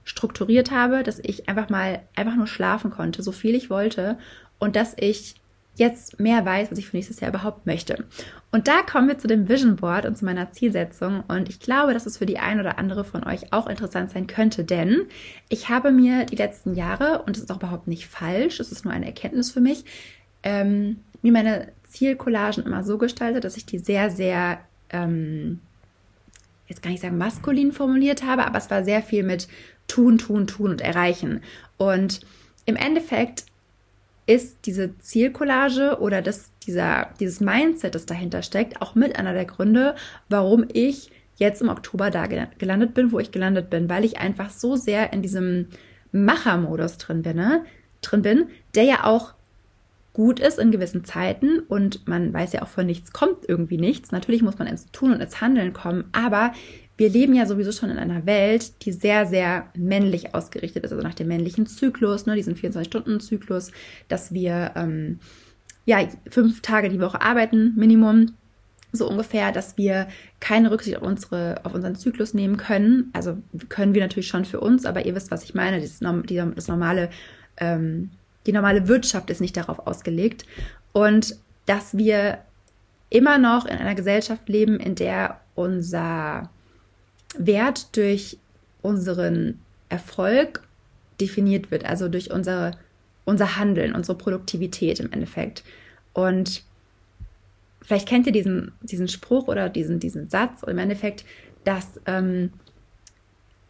strukturiert 0.05 0.71
habe, 0.71 1.03
dass 1.03 1.19
ich 1.19 1.49
einfach 1.49 1.69
mal 1.69 2.03
einfach 2.15 2.37
nur 2.37 2.47
schlafen 2.47 2.91
konnte, 2.91 3.23
so 3.23 3.33
viel 3.33 3.55
ich 3.55 3.71
wollte 3.71 4.19
und 4.59 4.77
dass 4.77 4.95
ich 4.99 5.37
jetzt 5.77 6.21
mehr 6.21 6.45
weiß, 6.45 6.71
was 6.71 6.79
ich 6.79 6.87
für 6.87 6.97
nächstes 6.97 7.21
Jahr 7.21 7.31
überhaupt 7.31 7.67
möchte. 7.67 8.05
Und 8.53 8.69
da 8.69 8.83
kommen 8.83 9.09
wir 9.09 9.19
zu 9.19 9.27
dem 9.27 9.49
Vision 9.49 9.77
Board 9.77 10.07
und 10.07 10.17
zu 10.17 10.25
meiner 10.25 10.53
Zielsetzung. 10.53 11.25
Und 11.27 11.49
ich 11.49 11.59
glaube, 11.59 11.95
dass 11.95 12.07
es 12.07 12.19
für 12.19 12.27
die 12.27 12.39
ein 12.39 12.61
oder 12.61 12.79
andere 12.79 13.05
von 13.05 13.25
euch 13.25 13.53
auch 13.53 13.67
interessant 13.67 14.11
sein 14.11 14.29
könnte, 14.29 14.63
denn 14.63 15.07
ich 15.49 15.69
habe 15.69 15.91
mir 15.91 16.27
die 16.27 16.37
letzten 16.37 16.75
Jahre, 16.75 17.23
und 17.23 17.37
es 17.37 17.43
ist 17.43 17.51
auch 17.51 17.57
überhaupt 17.57 17.89
nicht 17.89 18.07
falsch, 18.07 18.61
es 18.61 18.71
ist 18.71 18.85
nur 18.85 18.95
eine 18.95 19.07
Erkenntnis 19.07 19.51
für 19.51 19.61
mich, 19.61 19.85
ähm, 20.45 21.01
mir 21.23 21.33
meine 21.33 21.69
Zielcollagen 21.89 22.65
immer 22.65 22.85
so 22.85 22.99
gestaltet, 22.99 23.45
dass 23.45 23.57
ich 23.57 23.67
die 23.67 23.79
sehr, 23.79 24.11
sehr, 24.11 24.61
ähm, 24.91 25.61
jetzt 26.69 26.83
kann 26.83 26.93
ich 26.93 27.01
sagen, 27.01 27.19
maskulin 27.19 27.73
formuliert 27.73 28.25
habe, 28.25 28.45
aber 28.47 28.59
es 28.59 28.71
war 28.71 28.85
sehr 28.85 29.03
viel 29.03 29.25
mit 29.25 29.49
tun, 29.89 30.19
tun, 30.19 30.47
tun 30.47 30.71
und 30.71 30.81
erreichen. 30.81 31.41
Und 31.77 32.21
im 32.67 32.77
Endeffekt 32.77 33.45
ist 34.27 34.67
diese 34.67 34.99
Zielcollage 34.99 35.99
oder 36.01 36.23
das, 36.23 36.51
dieser, 36.67 37.09
dieses 37.21 37.41
Mindset, 37.41 37.95
das 37.95 38.07
dahinter 38.07 38.43
steckt, 38.43 38.81
auch 38.81 38.95
mit 38.95 39.19
einer 39.19 39.35
der 39.35 39.45
Gründe, 39.45 39.95
warum 40.29 40.65
ich 40.73 41.11
jetzt 41.37 41.61
im 41.63 41.69
Oktober 41.69 42.11
da 42.11 42.27
gelandet 42.27 42.95
bin, 42.95 43.13
wo 43.13 43.19
ich 43.19 43.33
gelandet 43.33 43.69
bin, 43.71 43.89
weil 43.89 44.05
ich 44.05 44.19
einfach 44.19 44.51
so 44.51 44.77
sehr 44.77 45.13
in 45.13 45.21
diesem 45.21 45.69
Machermodus 46.13 46.97
drin 46.99 47.23
bin, 47.23 47.37
ne? 47.37 47.65
drin 48.01 48.23
bin, 48.23 48.47
der 48.75 48.85
ja 48.85 49.05
auch 49.05 49.35
gut 50.15 50.41
ist 50.41 50.59
in 50.59 50.71
gewissen 50.71 51.05
Zeiten 51.05 51.59
und 51.59 52.09
man 52.09 52.33
weiß 52.33 52.55
ja 52.55 52.63
auch 52.63 52.69
von 52.69 52.87
nichts 52.87 53.13
kommt 53.13 53.47
irgendwie 53.47 53.77
nichts. 53.77 54.13
Natürlich 54.13 54.43
muss 54.43 54.59
man 54.59 54.69
ins 54.69 54.87
Tun 54.93 55.13
und 55.13 55.21
ins 55.21 55.41
Handeln 55.41 55.75
kommen, 55.75 56.05
aber 56.13 56.53
wir 56.97 57.11
leben 57.11 57.35
ja 57.35 57.45
sowieso 57.45 57.73
schon 57.73 57.91
in 57.91 57.99
einer 57.99 58.25
Welt, 58.25 58.85
die 58.85 58.93
sehr, 58.93 59.27
sehr 59.27 59.67
männlich 59.77 60.35
ausgerichtet 60.35 60.85
ist, 60.85 60.93
also 60.93 61.03
nach 61.03 61.15
dem 61.15 61.27
männlichen 61.27 61.67
Zyklus, 61.67 62.27
ne, 62.27 62.37
diesen 62.37 62.55
24-Stunden-Zyklus, 62.55 63.73
dass 64.07 64.33
wir 64.33 64.71
ähm, 64.77 65.19
ja 65.85 65.99
fünf 66.31 66.63
Tage 66.63 66.89
die 66.89 67.01
Woche 67.01 67.21
arbeiten, 67.21 67.75
Minimum, 67.77 68.35
so 68.93 69.09
ungefähr, 69.09 69.51
dass 69.51 69.77
wir 69.77 70.07
keine 70.39 70.71
Rücksicht 70.71 70.97
auf, 70.97 71.03
unsere, 71.03 71.61
auf 71.65 71.75
unseren 71.75 71.97
Zyklus 71.97 72.33
nehmen 72.33 72.57
können. 72.57 73.11
Also 73.13 73.39
können 73.69 73.93
wir 73.93 74.03
natürlich 74.03 74.29
schon 74.29 74.45
für 74.45 74.61
uns, 74.61 74.87
aber 74.87 75.05
ihr 75.05 75.17
wisst, 75.17 75.33
was 75.33 75.43
ich 75.43 75.55
meine, 75.55 75.81
dieses, 75.81 75.99
das 75.99 76.69
normale 76.69 77.11
ähm, 77.57 78.11
die 78.47 78.53
normale 78.53 78.89
Wirtschaft 78.89 79.31
ist 79.31 79.41
nicht 79.41 79.57
darauf 79.57 79.87
ausgelegt. 79.87 80.45
Und 80.93 81.37
dass 81.67 81.97
wir 81.97 82.39
immer 83.11 83.39
noch 83.39 83.65
in 83.65 83.77
einer 83.77 83.95
Gesellschaft 83.95 84.49
leben, 84.49 84.79
in 84.79 84.95
der 84.95 85.41
unser 85.55 86.51
Wert 87.37 87.97
durch 87.97 88.39
unseren 88.83 89.61
Erfolg 89.89 90.63
definiert 91.21 91.71
wird, 91.71 91.85
also 91.85 92.09
durch 92.09 92.31
unsere, 92.33 92.73
unser 93.25 93.57
Handeln, 93.57 93.95
unsere 93.95 94.19
Produktivität 94.19 95.01
im 95.01 95.13
Endeffekt. 95.13 95.63
Und 96.13 96.63
vielleicht 97.83 98.09
kennt 98.09 98.27
ihr 98.27 98.33
diesen, 98.33 98.73
diesen 98.83 99.09
Spruch 99.09 99.49
oder 99.49 99.69
diesen, 99.69 100.01
diesen 100.01 100.29
Satz 100.29 100.63
im 100.65 100.79
Endeffekt, 100.79 101.25
dass 101.65 102.01
ähm, 102.07 102.53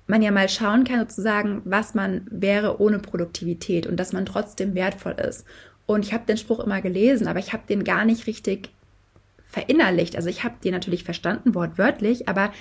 man 0.06 0.22
ja 0.22 0.30
mal 0.30 0.48
schauen 0.48 0.84
kann, 0.84 1.00
sozusagen, 1.00 1.62
was 1.64 1.94
man 1.94 2.26
wäre 2.30 2.80
ohne 2.80 2.98
Produktivität 2.98 3.86
und 3.86 3.96
dass 3.98 4.12
man 4.12 4.26
trotzdem 4.26 4.74
wertvoll 4.74 5.12
ist. 5.12 5.46
Und 5.86 6.04
ich 6.04 6.12
habe 6.12 6.26
den 6.26 6.36
Spruch 6.36 6.60
immer 6.60 6.80
gelesen, 6.80 7.26
aber 7.26 7.38
ich 7.38 7.52
habe 7.52 7.64
den 7.68 7.84
gar 7.84 8.04
nicht 8.04 8.26
richtig 8.26 8.70
verinnerlicht. 9.44 10.16
Also 10.16 10.28
ich 10.28 10.44
habe 10.44 10.56
den 10.62 10.72
natürlich 10.72 11.04
verstanden, 11.04 11.54
wortwörtlich, 11.54 12.28
aber 12.28 12.52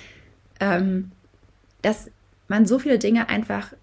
ähm, 0.59 1.11
dass 1.81 2.11
man 2.47 2.65
so 2.65 2.79
viele 2.79 2.99
Dinge 2.99 3.29
einfach 3.29 3.73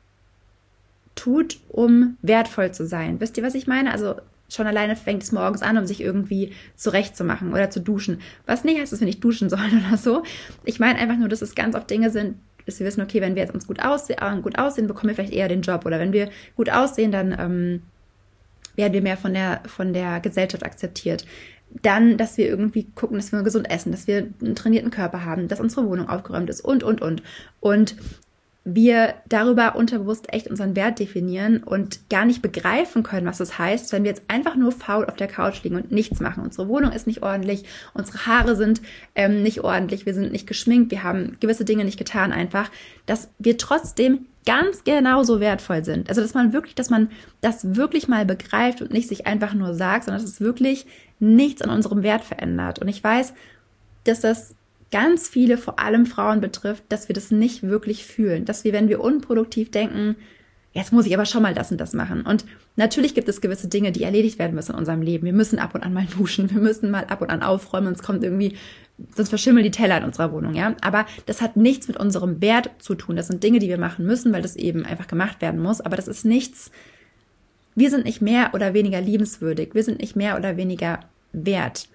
tut, 1.14 1.58
um 1.68 2.16
wertvoll 2.22 2.72
zu 2.72 2.86
sein. 2.86 3.20
Wisst 3.20 3.36
ihr, 3.36 3.42
was 3.42 3.54
ich 3.54 3.66
meine? 3.66 3.92
Also 3.92 4.16
schon 4.48 4.66
alleine 4.66 4.96
fängt 4.96 5.22
es 5.22 5.32
morgens 5.32 5.62
an, 5.62 5.78
um 5.78 5.86
sich 5.86 6.00
irgendwie 6.00 6.52
zurechtzumachen 6.76 7.52
oder 7.52 7.70
zu 7.70 7.80
duschen. 7.80 8.20
Was 8.46 8.64
nicht 8.64 8.80
heißt, 8.80 8.92
dass 8.92 9.00
wir 9.00 9.06
nicht 9.06 9.22
duschen 9.22 9.48
sollen 9.50 9.84
oder 9.86 9.96
so. 9.96 10.22
Ich 10.64 10.80
meine 10.80 10.98
einfach 10.98 11.16
nur, 11.16 11.28
dass 11.28 11.42
es 11.42 11.54
ganz 11.54 11.74
oft 11.74 11.90
Dinge 11.90 12.10
sind, 12.10 12.36
dass 12.66 12.78
wir 12.78 12.86
wissen, 12.86 13.02
okay, 13.02 13.20
wenn 13.20 13.34
wir 13.34 13.42
jetzt 13.42 13.54
uns 13.54 13.66
gut 13.66 13.82
aussehen, 13.82 14.18
äh, 14.20 14.40
gut 14.40 14.58
aussehen, 14.58 14.86
bekommen 14.86 15.08
wir 15.08 15.14
vielleicht 15.14 15.32
eher 15.32 15.48
den 15.48 15.62
Job. 15.62 15.86
Oder 15.86 15.98
wenn 15.98 16.12
wir 16.12 16.30
gut 16.56 16.70
aussehen, 16.70 17.12
dann 17.12 17.36
ähm, 17.38 17.82
werden 18.76 18.92
wir 18.92 19.02
mehr 19.02 19.16
von 19.16 19.34
der, 19.34 19.62
von 19.66 19.92
der 19.92 20.20
Gesellschaft 20.20 20.64
akzeptiert. 20.64 21.26
Dann, 21.82 22.16
dass 22.16 22.36
wir 22.36 22.48
irgendwie 22.48 22.84
gucken, 22.94 23.16
dass 23.16 23.30
wir 23.30 23.42
gesund 23.42 23.70
essen, 23.70 23.92
dass 23.92 24.06
wir 24.06 24.28
einen 24.40 24.56
trainierten 24.56 24.90
Körper 24.90 25.24
haben, 25.24 25.46
dass 25.46 25.60
unsere 25.60 25.86
Wohnung 25.86 26.08
aufgeräumt 26.08 26.50
ist 26.50 26.60
und, 26.62 26.82
und, 26.82 27.00
und. 27.00 27.22
Und 27.60 27.96
wir 28.64 29.14
darüber 29.28 29.74
unterbewusst 29.74 30.32
echt 30.32 30.46
unseren 30.46 30.76
Wert 30.76 30.98
definieren 30.98 31.62
und 31.62 32.10
gar 32.10 32.26
nicht 32.26 32.42
begreifen 32.42 33.02
können, 33.02 33.26
was 33.26 33.38
das 33.38 33.58
heißt, 33.58 33.90
wenn 33.92 34.04
wir 34.04 34.10
jetzt 34.10 34.24
einfach 34.28 34.54
nur 34.54 34.70
faul 34.70 35.06
auf 35.06 35.16
der 35.16 35.28
Couch 35.28 35.62
liegen 35.62 35.76
und 35.76 35.90
nichts 35.90 36.20
machen. 36.20 36.44
Unsere 36.44 36.68
Wohnung 36.68 36.92
ist 36.92 37.06
nicht 37.06 37.22
ordentlich, 37.22 37.64
unsere 37.94 38.26
Haare 38.26 38.56
sind 38.56 38.82
ähm, 39.14 39.42
nicht 39.42 39.64
ordentlich, 39.64 40.04
wir 40.04 40.12
sind 40.12 40.30
nicht 40.30 40.46
geschminkt, 40.46 40.90
wir 40.90 41.02
haben 41.02 41.38
gewisse 41.40 41.64
Dinge 41.64 41.84
nicht 41.84 41.98
getan 41.98 42.32
einfach, 42.32 42.70
dass 43.06 43.30
wir 43.38 43.56
trotzdem 43.56 44.26
ganz 44.44 44.84
genauso 44.84 45.40
wertvoll 45.40 45.82
sind. 45.82 46.10
Also 46.10 46.20
dass 46.20 46.34
man 46.34 46.52
wirklich, 46.52 46.74
dass 46.74 46.90
man 46.90 47.10
das 47.40 47.76
wirklich 47.76 48.08
mal 48.08 48.26
begreift 48.26 48.82
und 48.82 48.92
nicht 48.92 49.08
sich 49.08 49.26
einfach 49.26 49.54
nur 49.54 49.74
sagt, 49.74 50.04
sondern 50.04 50.22
dass 50.22 50.30
es 50.30 50.40
wirklich 50.40 50.86
nichts 51.18 51.62
an 51.62 51.70
unserem 51.70 52.02
Wert 52.02 52.24
verändert. 52.24 52.78
Und 52.78 52.88
ich 52.88 53.02
weiß, 53.02 53.32
dass 54.04 54.20
das 54.20 54.54
ganz 54.90 55.28
viele, 55.28 55.56
vor 55.56 55.78
allem 55.78 56.06
Frauen 56.06 56.40
betrifft, 56.40 56.84
dass 56.88 57.08
wir 57.08 57.14
das 57.14 57.30
nicht 57.30 57.62
wirklich 57.62 58.04
fühlen. 58.04 58.44
Dass 58.44 58.64
wir, 58.64 58.72
wenn 58.72 58.88
wir 58.88 59.00
unproduktiv 59.00 59.70
denken, 59.70 60.16
jetzt 60.72 60.92
muss 60.92 61.06
ich 61.06 61.14
aber 61.14 61.24
schon 61.24 61.42
mal 61.42 61.54
das 61.54 61.70
und 61.70 61.80
das 61.80 61.92
machen. 61.92 62.22
Und 62.22 62.44
natürlich 62.76 63.14
gibt 63.14 63.28
es 63.28 63.40
gewisse 63.40 63.68
Dinge, 63.68 63.92
die 63.92 64.02
erledigt 64.02 64.38
werden 64.38 64.54
müssen 64.54 64.72
in 64.72 64.78
unserem 64.78 65.02
Leben. 65.02 65.24
Wir 65.24 65.32
müssen 65.32 65.58
ab 65.58 65.74
und 65.74 65.82
an 65.82 65.92
mal 65.92 66.06
duschen, 66.18 66.50
wir 66.50 66.60
müssen 66.60 66.90
mal 66.90 67.04
ab 67.04 67.20
und 67.22 67.30
an 67.30 67.42
aufräumen, 67.42 67.86
sonst 67.86 68.02
kommt 68.02 68.24
irgendwie, 68.24 68.56
sonst 69.14 69.28
verschimmeln 69.28 69.64
die 69.64 69.70
Teller 69.70 69.98
in 69.98 70.04
unserer 70.04 70.32
Wohnung, 70.32 70.54
ja. 70.54 70.74
Aber 70.80 71.06
das 71.26 71.40
hat 71.40 71.56
nichts 71.56 71.88
mit 71.88 71.96
unserem 71.96 72.40
Wert 72.40 72.70
zu 72.78 72.94
tun. 72.94 73.16
Das 73.16 73.28
sind 73.28 73.42
Dinge, 73.42 73.58
die 73.58 73.68
wir 73.68 73.78
machen 73.78 74.06
müssen, 74.06 74.32
weil 74.32 74.42
das 74.42 74.56
eben 74.56 74.84
einfach 74.84 75.06
gemacht 75.06 75.40
werden 75.40 75.60
muss. 75.60 75.80
Aber 75.80 75.96
das 75.96 76.08
ist 76.08 76.24
nichts, 76.24 76.70
wir 77.74 77.90
sind 77.90 78.04
nicht 78.04 78.20
mehr 78.20 78.50
oder 78.54 78.74
weniger 78.74 79.00
liebenswürdig. 79.00 79.70
Wir 79.74 79.84
sind 79.84 80.00
nicht 80.00 80.16
mehr 80.16 80.36
oder 80.36 80.56
weniger 80.56 81.00
wert 81.32 81.88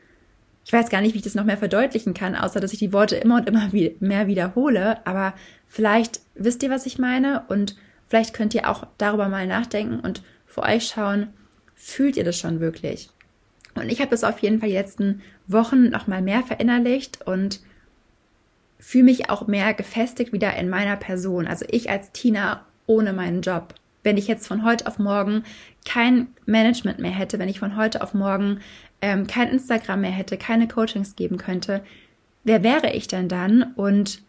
ich 0.66 0.74
weiß 0.74 0.90
gar 0.90 1.02
nicht, 1.02 1.14
wie 1.14 1.20
ich 1.20 1.24
das 1.24 1.36
noch 1.36 1.44
mehr 1.44 1.58
verdeutlichen 1.58 2.16
kann, 2.16 2.36
außer 2.36 2.60
dass 2.60 2.74
ich 2.74 2.80
die 2.80 2.92
Worte 2.92 3.16
immer 3.16 3.36
und 3.36 3.48
immer 3.48 3.70
mehr 4.00 4.26
wiederhole. 4.26 5.06
Aber 5.06 5.36
vielleicht 5.68 6.22
wisst 6.34 6.64
ihr, 6.64 6.72
was 6.72 6.88
ich 6.88 6.98
meine 6.98 7.44
und 7.50 7.78
vielleicht 8.08 8.34
könnt 8.34 8.56
ihr 8.56 8.68
auch 8.68 8.88
darüber 8.98 9.30
mal 9.30 9.46
nachdenken 9.46 10.00
und 10.00 10.24
für 10.48 10.64
euch 10.64 10.88
schauen, 10.88 11.28
fühlt 11.76 12.18
ihr 12.18 12.24
das 12.24 12.40
schon 12.40 12.60
wirklich? 12.60 13.10
Und 13.76 13.92
ich 13.92 14.00
habe 14.00 14.10
das 14.10 14.24
auf 14.24 14.40
jeden 14.40 14.60
Fall 14.60 14.70
die 14.70 14.76
letzten 14.76 15.22
Wochen 15.48 15.90
noch 15.90 16.08
mal 16.08 16.24
mehr 16.24 16.42
verinnerlicht 16.42 17.28
und 17.28 17.60
fühle 18.80 19.04
mich 19.04 19.30
auch 19.30 19.46
mehr 19.46 19.74
gefestigt 19.76 20.34
wieder 20.34 20.56
in 20.56 20.70
meiner 20.70 20.96
Person. 20.96 21.46
Also 21.46 21.66
ich 21.70 21.92
als 21.92 22.12
Tina 22.12 22.66
ohne 22.88 23.14
meinen 23.14 23.42
Job. 23.42 23.76
Wenn 24.02 24.18
ich 24.18 24.28
jetzt 24.28 24.48
von 24.48 24.64
heute 24.64 24.88
auf 24.88 24.98
morgen 24.98 25.44
kein 25.86 26.28
Management 26.46 27.00
mehr 27.00 27.12
hätte, 27.12 27.38
wenn 27.38 27.50
ich 27.50 27.60
von 27.60 27.76
heute 27.76 28.02
auf 28.02 28.14
morgen 28.14 28.62
ähm, 29.02 29.28
kein 29.28 29.50
Instagram 29.50 30.02
mehr 30.02 30.12
hätte, 30.12 30.38
keine 30.38 30.68
Coachings 30.68 31.16
geben 31.16 31.38
könnte, 31.38 31.84
wer 32.44 32.64
wäre 32.64 32.92
ich 32.94 33.08
denn 33.08 33.28
dann? 33.28 33.74
Und 33.75 34.22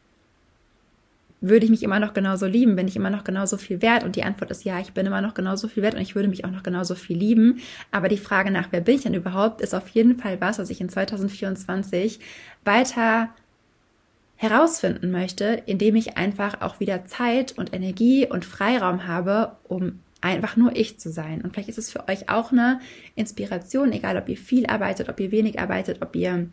würde 1.40 1.64
ich 1.64 1.70
mich 1.70 1.82
immer 1.82 2.00
noch 2.00 2.14
genauso 2.14 2.46
lieben? 2.46 2.76
Bin 2.76 2.88
ich 2.88 2.96
immer 2.96 3.10
noch 3.10 3.24
genauso 3.24 3.56
viel 3.56 3.82
wert? 3.82 4.04
Und 4.04 4.16
die 4.16 4.24
Antwort 4.24 4.50
ist 4.50 4.64
ja, 4.64 4.80
ich 4.80 4.92
bin 4.92 5.06
immer 5.06 5.20
noch 5.20 5.34
genauso 5.34 5.68
viel 5.68 5.82
wert 5.82 5.94
und 5.94 6.00
ich 6.00 6.14
würde 6.14 6.28
mich 6.28 6.44
auch 6.44 6.50
noch 6.50 6.62
genauso 6.62 6.94
viel 6.94 7.16
lieben. 7.16 7.60
Aber 7.92 8.08
die 8.08 8.16
Frage 8.16 8.50
nach, 8.50 8.68
wer 8.70 8.80
bin 8.80 8.96
ich 8.96 9.02
denn 9.02 9.14
überhaupt, 9.14 9.60
ist 9.60 9.74
auf 9.74 9.88
jeden 9.88 10.18
Fall 10.18 10.40
was, 10.40 10.58
was 10.58 10.70
ich 10.70 10.80
in 10.80 10.88
2024 10.88 12.20
weiter 12.64 13.28
herausfinden 14.36 15.10
möchte, 15.10 15.62
indem 15.66 15.96
ich 15.96 16.16
einfach 16.16 16.60
auch 16.60 16.80
wieder 16.80 17.06
Zeit 17.06 17.56
und 17.56 17.72
Energie 17.74 18.26
und 18.26 18.44
Freiraum 18.44 19.06
habe, 19.06 19.56
um 19.64 20.00
einfach 20.20 20.56
nur 20.56 20.74
ich 20.74 20.98
zu 20.98 21.10
sein. 21.10 21.42
Und 21.42 21.52
vielleicht 21.52 21.68
ist 21.68 21.78
es 21.78 21.90
für 21.90 22.08
euch 22.08 22.28
auch 22.28 22.52
eine 22.52 22.80
Inspiration, 23.14 23.92
egal 23.92 24.16
ob 24.16 24.28
ihr 24.28 24.36
viel 24.36 24.66
arbeitet, 24.66 25.08
ob 25.08 25.20
ihr 25.20 25.30
wenig 25.30 25.60
arbeitet, 25.60 26.02
ob 26.02 26.16
ihr 26.16 26.48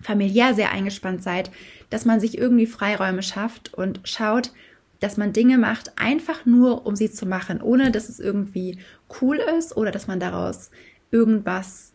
familiär 0.00 0.54
sehr 0.54 0.70
eingespannt 0.70 1.22
seid, 1.22 1.50
dass 1.90 2.04
man 2.04 2.20
sich 2.20 2.38
irgendwie 2.38 2.66
Freiräume 2.66 3.22
schafft 3.22 3.74
und 3.74 4.00
schaut, 4.04 4.52
dass 5.00 5.16
man 5.16 5.32
Dinge 5.32 5.58
macht, 5.58 5.92
einfach 5.98 6.46
nur, 6.46 6.86
um 6.86 6.96
sie 6.96 7.10
zu 7.10 7.26
machen, 7.26 7.60
ohne 7.60 7.90
dass 7.90 8.08
es 8.08 8.20
irgendwie 8.20 8.78
cool 9.20 9.36
ist 9.36 9.76
oder 9.76 9.90
dass 9.90 10.06
man 10.06 10.20
daraus 10.20 10.70
irgendwas 11.10 11.93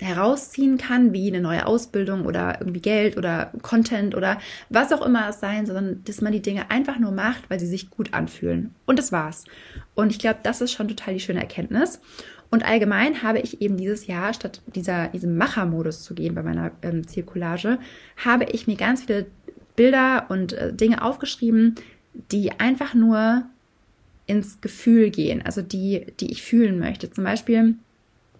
herausziehen 0.00 0.78
kann, 0.78 1.12
wie 1.12 1.28
eine 1.28 1.40
neue 1.40 1.66
Ausbildung 1.66 2.26
oder 2.26 2.58
irgendwie 2.60 2.80
Geld 2.80 3.16
oder 3.16 3.52
Content 3.62 4.14
oder 4.14 4.38
was 4.68 4.92
auch 4.92 5.04
immer 5.04 5.28
es 5.28 5.40
sein, 5.40 5.66
sondern 5.66 6.02
dass 6.04 6.20
man 6.20 6.32
die 6.32 6.42
Dinge 6.42 6.70
einfach 6.70 6.98
nur 6.98 7.12
macht, 7.12 7.48
weil 7.50 7.60
sie 7.60 7.66
sich 7.66 7.90
gut 7.90 8.14
anfühlen. 8.14 8.74
Und 8.86 8.98
das 8.98 9.12
war's. 9.12 9.44
Und 9.94 10.10
ich 10.10 10.18
glaube, 10.18 10.40
das 10.42 10.60
ist 10.60 10.72
schon 10.72 10.88
total 10.88 11.14
die 11.14 11.20
schöne 11.20 11.40
Erkenntnis. 11.40 12.00
Und 12.50 12.64
allgemein 12.64 13.22
habe 13.22 13.38
ich 13.38 13.60
eben 13.60 13.76
dieses 13.76 14.06
Jahr, 14.06 14.34
statt 14.34 14.60
dieser, 14.74 15.08
diesem 15.08 15.36
Machermodus 15.36 16.02
zu 16.02 16.14
gehen 16.14 16.34
bei 16.34 16.42
meiner 16.42 16.72
ähm, 16.82 17.06
Zirkulage, 17.06 17.78
habe 18.16 18.44
ich 18.44 18.66
mir 18.66 18.76
ganz 18.76 19.04
viele 19.04 19.26
Bilder 19.76 20.26
und 20.28 20.52
äh, 20.54 20.72
Dinge 20.72 21.02
aufgeschrieben, 21.02 21.76
die 22.32 22.58
einfach 22.58 22.94
nur 22.94 23.44
ins 24.26 24.60
Gefühl 24.60 25.10
gehen, 25.10 25.42
also 25.44 25.62
die, 25.62 26.06
die 26.18 26.30
ich 26.32 26.42
fühlen 26.42 26.78
möchte. 26.78 27.10
Zum 27.10 27.24
Beispiel 27.24 27.76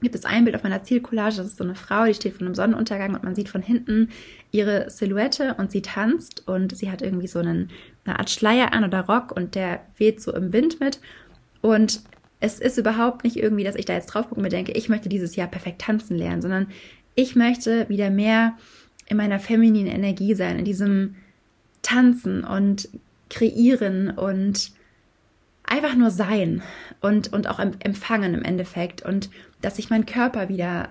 gibt 0.01 0.15
es 0.15 0.25
ein 0.25 0.45
Bild 0.45 0.57
auf 0.57 0.63
meiner 0.63 0.83
Zielcollage, 0.83 1.37
das 1.37 1.47
ist 1.47 1.59
so 1.59 1.65
eine 1.65 1.75
Frau, 1.75 2.05
die 2.05 2.15
steht 2.15 2.35
vor 2.35 2.47
einem 2.47 2.55
Sonnenuntergang 2.55 3.15
und 3.15 3.23
man 3.23 3.35
sieht 3.35 3.49
von 3.49 3.63
hinten 3.63 4.09
ihre 4.51 4.91
Silhouette 4.91 5.55
und 5.59 5.71
sie 5.71 5.83
tanzt 5.83 6.47
und 6.49 6.77
sie 6.77 6.91
hat 6.91 7.03
irgendwie 7.03 7.27
so 7.27 7.39
einen, 7.39 7.71
eine 8.05 8.19
Art 8.19 8.31
Schleier 8.31 8.73
an 8.73 8.85
oder 8.85 9.01
Rock 9.01 9.33
und 9.33 9.55
der 9.55 9.81
weht 9.99 10.21
so 10.21 10.35
im 10.35 10.53
Wind 10.53 10.81
mit. 10.81 11.01
Und 11.61 12.01
es 12.41 12.59
ist 12.59 12.79
überhaupt 12.79 13.25
nicht 13.25 13.37
irgendwie, 13.37 13.65
dass 13.65 13.77
ich 13.77 13.85
da 13.85 13.93
jetzt 13.93 14.07
drauf 14.07 14.29
gucke 14.29 14.37
und 14.37 14.43
mir 14.43 14.49
denke, 14.49 14.73
ich 14.73 14.89
möchte 14.89 15.09
dieses 15.09 15.37
Jahr 15.37 15.49
perfekt 15.49 15.83
tanzen 15.83 16.17
lernen, 16.17 16.41
sondern 16.41 16.69
ich 17.15 17.37
möchte 17.37 17.89
wieder 17.89 18.11
mehr 18.11 18.57
in 19.07 19.17
meiner 19.17 19.39
femininen 19.39 19.93
Energie 19.93 20.35
sein, 20.35 20.59
in 20.59 20.65
diesem 20.65 21.17
Tanzen 21.83 22.45
und 22.45 22.89
kreieren 23.29 24.11
und 24.11 24.73
einfach 25.65 25.95
nur 25.95 26.11
sein 26.11 26.63
und, 27.01 27.33
und 27.33 27.49
auch 27.49 27.59
empfangen 27.59 28.35
im 28.35 28.43
Endeffekt. 28.43 29.03
Und 29.03 29.31
dass 29.63 29.77
sich 29.77 29.91
mein 29.91 30.07
Körper 30.07 30.49
wieder 30.49 30.91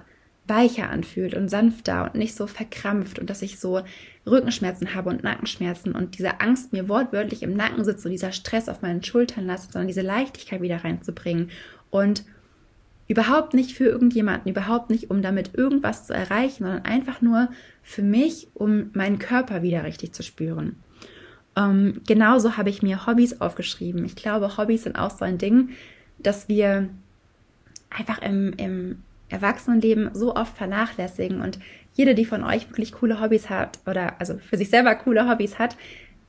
weicher 0.49 0.89
anfühlt 0.89 1.35
und 1.35 1.47
sanfter 1.47 2.05
und 2.05 2.15
nicht 2.15 2.35
so 2.35 2.47
verkrampft 2.47 3.19
und 3.19 3.29
dass 3.29 3.41
ich 3.41 3.59
so 3.59 3.81
Rückenschmerzen 4.25 4.95
habe 4.95 5.09
und 5.09 5.23
Nackenschmerzen 5.23 5.93
und 5.93 6.17
diese 6.17 6.41
Angst 6.41 6.73
mir 6.73 6.89
wortwörtlich 6.89 7.43
im 7.43 7.55
Nacken 7.55 7.83
sitzt 7.85 8.05
und 8.05 8.11
dieser 8.11 8.31
Stress 8.31 8.67
auf 8.67 8.81
meinen 8.81 9.03
Schultern 9.03 9.45
lasse, 9.45 9.71
sondern 9.71 9.87
diese 9.87 10.01
Leichtigkeit 10.01 10.61
wieder 10.61 10.83
reinzubringen 10.83 11.51
und 11.91 12.23
überhaupt 13.07 13.53
nicht 13.53 13.73
für 13.73 13.85
irgendjemanden, 13.85 14.51
überhaupt 14.51 14.89
nicht, 14.89 15.09
um 15.09 15.21
damit 15.21 15.55
irgendwas 15.55 16.07
zu 16.07 16.13
erreichen, 16.13 16.63
sondern 16.63 16.85
einfach 16.85 17.21
nur 17.21 17.49
für 17.81 18.03
mich, 18.03 18.49
um 18.53 18.91
meinen 18.93 19.19
Körper 19.19 19.61
wieder 19.61 19.83
richtig 19.83 20.13
zu 20.13 20.23
spüren. 20.23 20.77
Ähm, 21.55 22.01
genauso 22.07 22.57
habe 22.57 22.69
ich 22.69 22.83
mir 22.83 23.07
Hobbys 23.07 23.41
aufgeschrieben. 23.41 24.05
Ich 24.05 24.15
glaube, 24.15 24.57
Hobbys 24.57 24.83
sind 24.83 24.95
auch 24.95 25.09
so 25.09 25.25
ein 25.25 25.39
Ding, 25.39 25.69
dass 26.19 26.47
wir 26.47 26.89
einfach 27.89 28.21
im, 28.21 28.53
im 28.57 29.03
Erwachsenenleben 29.29 30.11
so 30.13 30.35
oft 30.35 30.57
vernachlässigen 30.57 31.41
und 31.41 31.59
jede, 31.93 32.15
die 32.15 32.25
von 32.25 32.43
euch 32.43 32.69
wirklich 32.69 32.93
coole 32.93 33.19
Hobbys 33.19 33.49
hat 33.49 33.79
oder 33.85 34.19
also 34.19 34.37
für 34.37 34.57
sich 34.57 34.69
selber 34.69 34.95
coole 34.95 35.29
Hobbys 35.29 35.59
hat, 35.59 35.75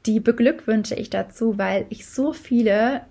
die 0.06 0.20
beglückwünsche 0.20 0.94
ich 0.94 1.10
dazu, 1.10 1.58
weil 1.58 1.86
ich 1.90 2.06
so 2.06 2.32
viele 2.32 3.02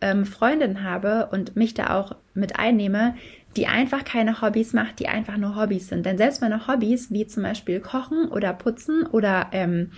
ähm, 0.00 0.24
Freundinnen 0.24 0.82
habe 0.82 1.28
und 1.30 1.56
mich 1.56 1.74
da 1.74 1.94
auch 1.98 2.16
mit 2.34 2.58
einnehme, 2.58 3.14
die 3.56 3.66
einfach 3.66 4.04
keine 4.04 4.42
Hobbys 4.42 4.72
macht, 4.72 5.00
die 5.00 5.08
einfach 5.08 5.36
nur 5.36 5.56
Hobbys 5.56 5.88
sind. 5.88 6.04
Denn 6.04 6.18
selbst 6.18 6.42
meine 6.42 6.66
Hobbys, 6.66 7.10
wie 7.10 7.26
zum 7.26 7.42
Beispiel 7.42 7.80
Kochen 7.80 8.28
oder 8.28 8.52
Putzen 8.52 9.06
oder 9.06 9.48
ähm, 9.52 9.92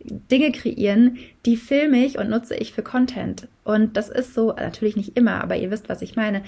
Dinge 0.00 0.52
kreieren, 0.52 1.18
die 1.46 1.56
filme 1.56 2.04
ich 2.04 2.18
und 2.18 2.30
nutze 2.30 2.54
ich 2.54 2.72
für 2.72 2.82
Content. 2.82 3.48
Und 3.62 3.96
das 3.96 4.08
ist 4.08 4.34
so, 4.34 4.52
natürlich 4.52 4.96
nicht 4.96 5.16
immer, 5.16 5.42
aber 5.42 5.56
ihr 5.56 5.70
wisst, 5.70 5.88
was 5.88 6.02
ich 6.02 6.16
meine. 6.16 6.42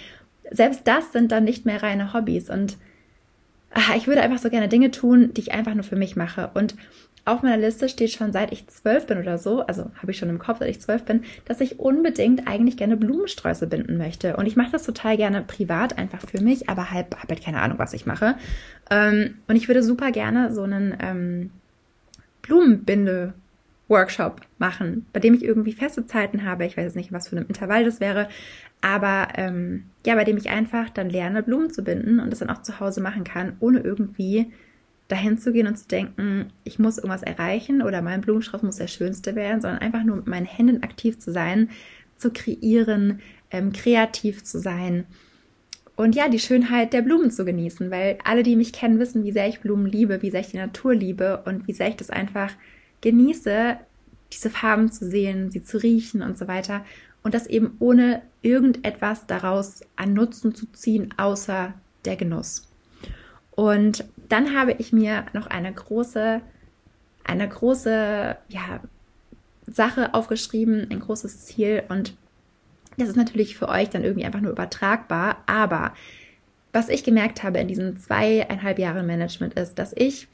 Selbst 0.50 0.82
das 0.84 1.12
sind 1.12 1.32
dann 1.32 1.44
nicht 1.44 1.66
mehr 1.66 1.82
reine 1.82 2.12
Hobbys. 2.12 2.50
Und 2.50 2.76
ach, 3.70 3.94
ich 3.96 4.06
würde 4.06 4.22
einfach 4.22 4.38
so 4.38 4.50
gerne 4.50 4.68
Dinge 4.68 4.90
tun, 4.90 5.32
die 5.34 5.40
ich 5.42 5.52
einfach 5.52 5.74
nur 5.74 5.84
für 5.84 5.96
mich 5.96 6.16
mache. 6.16 6.50
Und 6.54 6.74
auf 7.26 7.42
meiner 7.42 7.56
Liste 7.56 7.88
steht 7.88 8.12
schon 8.12 8.32
seit 8.32 8.52
ich 8.52 8.68
zwölf 8.68 9.06
bin 9.06 9.18
oder 9.18 9.36
so, 9.36 9.60
also 9.62 9.90
habe 10.00 10.12
ich 10.12 10.18
schon 10.18 10.28
im 10.28 10.38
Kopf, 10.38 10.60
seit 10.60 10.70
ich 10.70 10.80
zwölf 10.80 11.02
bin, 11.02 11.24
dass 11.44 11.60
ich 11.60 11.80
unbedingt 11.80 12.46
eigentlich 12.46 12.76
gerne 12.76 12.96
Blumensträuße 12.96 13.66
binden 13.66 13.98
möchte. 13.98 14.36
Und 14.36 14.46
ich 14.46 14.54
mache 14.54 14.70
das 14.70 14.84
total 14.84 15.16
gerne 15.16 15.42
privat, 15.42 15.98
einfach 15.98 16.20
für 16.20 16.40
mich, 16.40 16.68
aber 16.68 16.92
halt, 16.92 17.06
habe 17.16 17.28
halt 17.30 17.42
keine 17.42 17.60
Ahnung, 17.60 17.80
was 17.80 17.94
ich 17.94 18.06
mache. 18.06 18.36
Ähm, 18.90 19.38
und 19.48 19.56
ich 19.56 19.66
würde 19.66 19.82
super 19.82 20.12
gerne 20.12 20.54
so 20.54 20.62
einen 20.62 20.96
ähm, 21.00 21.50
Blumenbinde 22.42 23.34
Workshop 23.88 24.40
machen, 24.58 25.06
bei 25.12 25.20
dem 25.20 25.34
ich 25.34 25.44
irgendwie 25.44 25.72
feste 25.72 26.06
Zeiten 26.06 26.44
habe. 26.44 26.66
Ich 26.66 26.76
weiß 26.76 26.84
jetzt 26.84 26.96
nicht, 26.96 27.12
was 27.12 27.28
für 27.28 27.36
ein 27.36 27.46
Intervall 27.46 27.84
das 27.84 28.00
wäre, 28.00 28.28
aber 28.80 29.28
ähm, 29.36 29.84
ja, 30.04 30.14
bei 30.14 30.24
dem 30.24 30.36
ich 30.36 30.50
einfach 30.50 30.90
dann 30.90 31.08
lerne, 31.08 31.42
Blumen 31.42 31.70
zu 31.70 31.82
binden 31.82 32.20
und 32.20 32.30
das 32.30 32.40
dann 32.40 32.50
auch 32.50 32.62
zu 32.62 32.80
Hause 32.80 33.00
machen 33.00 33.24
kann, 33.24 33.56
ohne 33.60 33.80
irgendwie 33.80 34.52
dahin 35.08 35.38
zu 35.38 35.52
gehen 35.52 35.68
und 35.68 35.76
zu 35.76 35.86
denken, 35.86 36.52
ich 36.64 36.80
muss 36.80 36.98
irgendwas 36.98 37.22
erreichen 37.22 37.80
oder 37.80 38.02
mein 38.02 38.22
Blumenstrauß 38.22 38.62
muss 38.62 38.76
der 38.76 38.88
schönste 38.88 39.36
werden, 39.36 39.60
sondern 39.60 39.80
einfach 39.80 40.02
nur 40.02 40.16
mit 40.16 40.26
meinen 40.26 40.46
Händen 40.46 40.82
aktiv 40.82 41.18
zu 41.20 41.30
sein, 41.30 41.70
zu 42.16 42.32
kreieren, 42.32 43.20
ähm, 43.52 43.72
kreativ 43.72 44.42
zu 44.42 44.58
sein 44.58 45.06
und 45.96 46.14
ja, 46.14 46.28
die 46.28 46.38
Schönheit 46.38 46.92
der 46.92 47.02
Blumen 47.02 47.30
zu 47.30 47.44
genießen, 47.44 47.90
weil 47.90 48.18
alle, 48.22 48.42
die 48.42 48.54
mich 48.54 48.74
kennen, 48.74 48.98
wissen, 48.98 49.24
wie 49.24 49.32
sehr 49.32 49.48
ich 49.48 49.60
Blumen 49.60 49.86
liebe, 49.86 50.20
wie 50.20 50.30
sehr 50.30 50.40
ich 50.40 50.50
die 50.50 50.58
Natur 50.58 50.94
liebe 50.94 51.42
und 51.46 51.66
wie 51.66 51.72
sehr 51.72 51.88
ich 51.88 51.96
das 51.96 52.10
einfach 52.10 52.52
genieße, 53.00 53.78
diese 54.32 54.50
Farben 54.50 54.90
zu 54.90 55.08
sehen, 55.08 55.50
sie 55.50 55.62
zu 55.62 55.78
riechen 55.78 56.22
und 56.22 56.38
so 56.38 56.48
weiter. 56.48 56.84
Und 57.22 57.34
das 57.34 57.46
eben 57.46 57.76
ohne 57.80 58.22
irgendetwas 58.42 59.26
daraus 59.26 59.80
an 59.96 60.14
Nutzen 60.14 60.54
zu 60.54 60.66
ziehen, 60.72 61.12
außer 61.16 61.74
der 62.04 62.16
Genuss. 62.16 62.68
Und 63.50 64.04
dann 64.28 64.56
habe 64.56 64.72
ich 64.72 64.92
mir 64.92 65.26
noch 65.32 65.46
eine 65.46 65.72
große, 65.72 66.40
eine 67.24 67.48
große, 67.48 68.36
ja, 68.48 68.80
Sache 69.66 70.14
aufgeschrieben, 70.14 70.88
ein 70.90 71.00
großes 71.00 71.44
Ziel 71.44 71.82
und 71.88 72.14
das 72.98 73.08
ist 73.08 73.16
natürlich 73.16 73.56
für 73.56 73.68
euch 73.68 73.90
dann 73.90 74.04
irgendwie 74.04 74.24
einfach 74.24 74.40
nur 74.40 74.52
übertragbar, 74.52 75.38
aber 75.46 75.92
was 76.72 76.88
ich 76.88 77.04
gemerkt 77.04 77.42
habe 77.42 77.58
in 77.58 77.68
diesen 77.68 77.98
zweieinhalb 77.98 78.78
Jahren 78.78 79.06
Management 79.06 79.54
ist, 79.54 79.74
dass 79.74 79.92
ich 79.96 80.28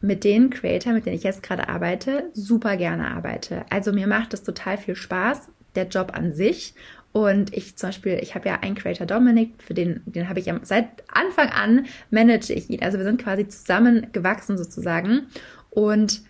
mit 0.00 0.24
den 0.24 0.50
Creator, 0.50 0.92
mit 0.92 1.06
denen 1.06 1.16
ich 1.16 1.24
jetzt 1.24 1.42
gerade 1.42 1.68
arbeite, 1.68 2.30
super 2.32 2.76
gerne 2.76 3.08
arbeite. 3.08 3.64
Also 3.70 3.92
mir 3.92 4.06
macht 4.06 4.32
es 4.32 4.42
total 4.42 4.78
viel 4.78 4.96
Spaß, 4.96 5.48
der 5.74 5.88
Job 5.88 6.12
an 6.14 6.32
sich. 6.32 6.74
Und 7.12 7.54
ich 7.54 7.76
zum 7.76 7.88
Beispiel, 7.88 8.18
ich 8.22 8.34
habe 8.34 8.48
ja 8.48 8.60
einen 8.60 8.76
Creator 8.76 9.06
Dominik, 9.06 9.52
für 9.58 9.74
den, 9.74 10.00
den 10.06 10.28
habe 10.28 10.40
ich 10.40 10.46
ja 10.46 10.58
seit 10.62 10.86
Anfang 11.08 11.48
an 11.48 11.86
manage 12.10 12.52
ich 12.52 12.70
ihn. 12.70 12.82
Also 12.82 12.98
wir 12.98 13.04
sind 13.04 13.20
quasi 13.20 13.48
zusammen 13.48 14.06
gewachsen 14.12 14.56
sozusagen. 14.56 15.26
Und 15.70 16.22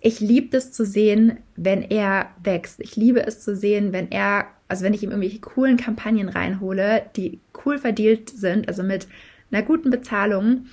ich 0.00 0.20
liebe 0.20 0.56
es 0.56 0.72
zu 0.72 0.86
sehen, 0.86 1.38
wenn 1.56 1.82
er 1.82 2.30
wächst. 2.42 2.80
Ich 2.80 2.96
liebe 2.96 3.24
es 3.26 3.40
zu 3.40 3.54
sehen, 3.54 3.92
wenn 3.92 4.10
er, 4.10 4.46
also 4.68 4.84
wenn 4.84 4.94
ich 4.94 5.02
ihm 5.02 5.10
irgendwelche 5.10 5.40
coolen 5.40 5.76
Kampagnen 5.76 6.30
reinhole, 6.30 7.02
die 7.16 7.40
cool 7.64 7.78
verdient 7.78 8.30
sind, 8.30 8.68
also 8.68 8.82
mit 8.82 9.06
einer 9.52 9.62
guten 9.62 9.90
Bezahlung, 9.90 10.66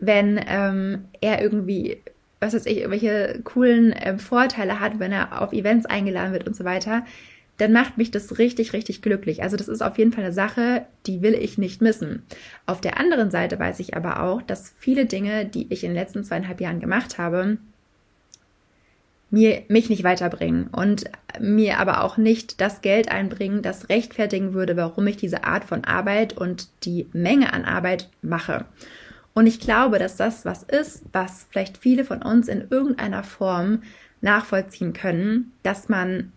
wenn 0.00 0.40
ähm, 0.46 1.04
er 1.20 1.42
irgendwie, 1.42 1.98
was 2.40 2.54
weiß 2.54 2.66
ich, 2.66 2.78
irgendwelche 2.78 3.40
coolen 3.44 3.94
ähm, 4.00 4.18
Vorteile 4.18 4.80
hat, 4.80 4.98
wenn 4.98 5.12
er 5.12 5.40
auf 5.40 5.52
Events 5.52 5.86
eingeladen 5.86 6.32
wird 6.32 6.46
und 6.46 6.56
so 6.56 6.64
weiter, 6.64 7.04
dann 7.58 7.72
macht 7.72 7.98
mich 7.98 8.10
das 8.10 8.38
richtig, 8.38 8.72
richtig 8.72 9.02
glücklich. 9.02 9.42
Also 9.42 9.56
das 9.56 9.68
ist 9.68 9.82
auf 9.82 9.98
jeden 9.98 10.12
Fall 10.12 10.24
eine 10.24 10.32
Sache, 10.32 10.86
die 11.06 11.20
will 11.20 11.34
ich 11.34 11.58
nicht 11.58 11.82
missen. 11.82 12.22
Auf 12.64 12.80
der 12.80 12.98
anderen 12.98 13.30
Seite 13.30 13.58
weiß 13.58 13.80
ich 13.80 13.94
aber 13.94 14.22
auch, 14.22 14.40
dass 14.40 14.72
viele 14.78 15.04
Dinge, 15.04 15.44
die 15.44 15.66
ich 15.70 15.84
in 15.84 15.90
den 15.90 15.96
letzten 15.96 16.24
zweieinhalb 16.24 16.60
Jahren 16.60 16.80
gemacht 16.80 17.18
habe, 17.18 17.58
mir, 19.30 19.62
mich 19.68 19.90
nicht 19.90 20.04
weiterbringen 20.04 20.68
und 20.68 21.04
mir 21.38 21.78
aber 21.78 22.02
auch 22.02 22.16
nicht 22.16 22.60
das 22.62 22.80
Geld 22.80 23.10
einbringen, 23.10 23.62
das 23.62 23.90
rechtfertigen 23.90 24.54
würde, 24.54 24.76
warum 24.76 25.06
ich 25.06 25.18
diese 25.18 25.44
Art 25.44 25.64
von 25.64 25.84
Arbeit 25.84 26.36
und 26.36 26.68
die 26.84 27.06
Menge 27.12 27.52
an 27.52 27.64
Arbeit 27.64 28.08
mache. 28.22 28.64
Und 29.34 29.46
ich 29.46 29.60
glaube, 29.60 29.98
dass 29.98 30.16
das 30.16 30.44
was 30.44 30.62
ist, 30.62 31.04
was 31.12 31.46
vielleicht 31.50 31.78
viele 31.78 32.04
von 32.04 32.22
uns 32.22 32.48
in 32.48 32.66
irgendeiner 32.70 33.22
Form 33.22 33.82
nachvollziehen 34.20 34.92
können, 34.92 35.52
dass 35.62 35.88
man 35.88 36.32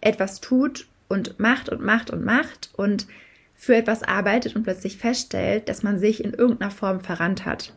etwas 0.00 0.40
tut 0.40 0.86
und 1.08 1.38
macht 1.38 1.68
und 1.68 1.82
macht 1.82 2.10
und 2.10 2.24
macht 2.24 2.70
und 2.74 3.06
für 3.54 3.76
etwas 3.76 4.02
arbeitet 4.02 4.56
und 4.56 4.64
plötzlich 4.64 4.96
feststellt, 4.96 5.68
dass 5.68 5.82
man 5.82 5.98
sich 5.98 6.24
in 6.24 6.32
irgendeiner 6.32 6.72
Form 6.72 7.00
verrannt 7.00 7.44
hat. 7.44 7.72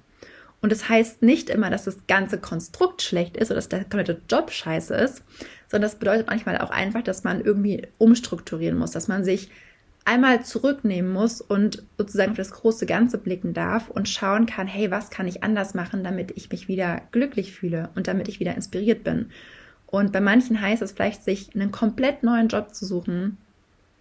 Und 0.61 0.71
das 0.71 0.89
heißt 0.89 1.21
nicht 1.21 1.51
immer, 1.51 1.69
dass 1.69 1.83
das 1.83 2.07
ganze 2.07 2.39
Konstrukt 2.39 3.03
schlecht 3.03 3.37
ist 3.37 3.51
oder 3.51 3.57
dass 3.57 3.69
der 3.69 3.81
komplette 3.81 4.19
Job 4.27 4.49
scheiße 4.49 4.95
ist, 4.95 5.23
sondern 5.67 5.91
das 5.91 5.99
bedeutet 5.99 6.27
manchmal 6.27 6.57
auch 6.57 6.71
einfach, 6.71 7.03
dass 7.03 7.23
man 7.23 7.41
irgendwie 7.41 7.87
umstrukturieren 7.99 8.77
muss, 8.77 8.89
dass 8.89 9.07
man 9.07 9.23
sich 9.23 9.51
einmal 10.05 10.45
zurücknehmen 10.45 11.11
muss 11.11 11.41
und 11.41 11.83
sozusagen 11.97 12.35
für 12.35 12.41
das 12.41 12.51
große 12.51 12.85
Ganze 12.85 13.17
blicken 13.17 13.53
darf 13.53 13.89
und 13.89 14.07
schauen 14.07 14.45
kann, 14.45 14.67
hey, 14.67 14.91
was 14.91 15.09
kann 15.09 15.27
ich 15.27 15.43
anders 15.43 15.73
machen, 15.73 16.03
damit 16.03 16.31
ich 16.35 16.49
mich 16.51 16.67
wieder 16.67 17.01
glücklich 17.11 17.53
fühle 17.53 17.89
und 17.95 18.07
damit 18.07 18.27
ich 18.27 18.39
wieder 18.39 18.55
inspiriert 18.55 19.03
bin. 19.03 19.31
Und 19.87 20.11
bei 20.11 20.21
manchen 20.21 20.61
heißt 20.61 20.81
es 20.81 20.91
vielleicht, 20.91 21.23
sich 21.23 21.55
einen 21.55 21.71
komplett 21.71 22.23
neuen 22.23 22.47
Job 22.47 22.73
zu 22.75 22.85
suchen. 22.85 23.37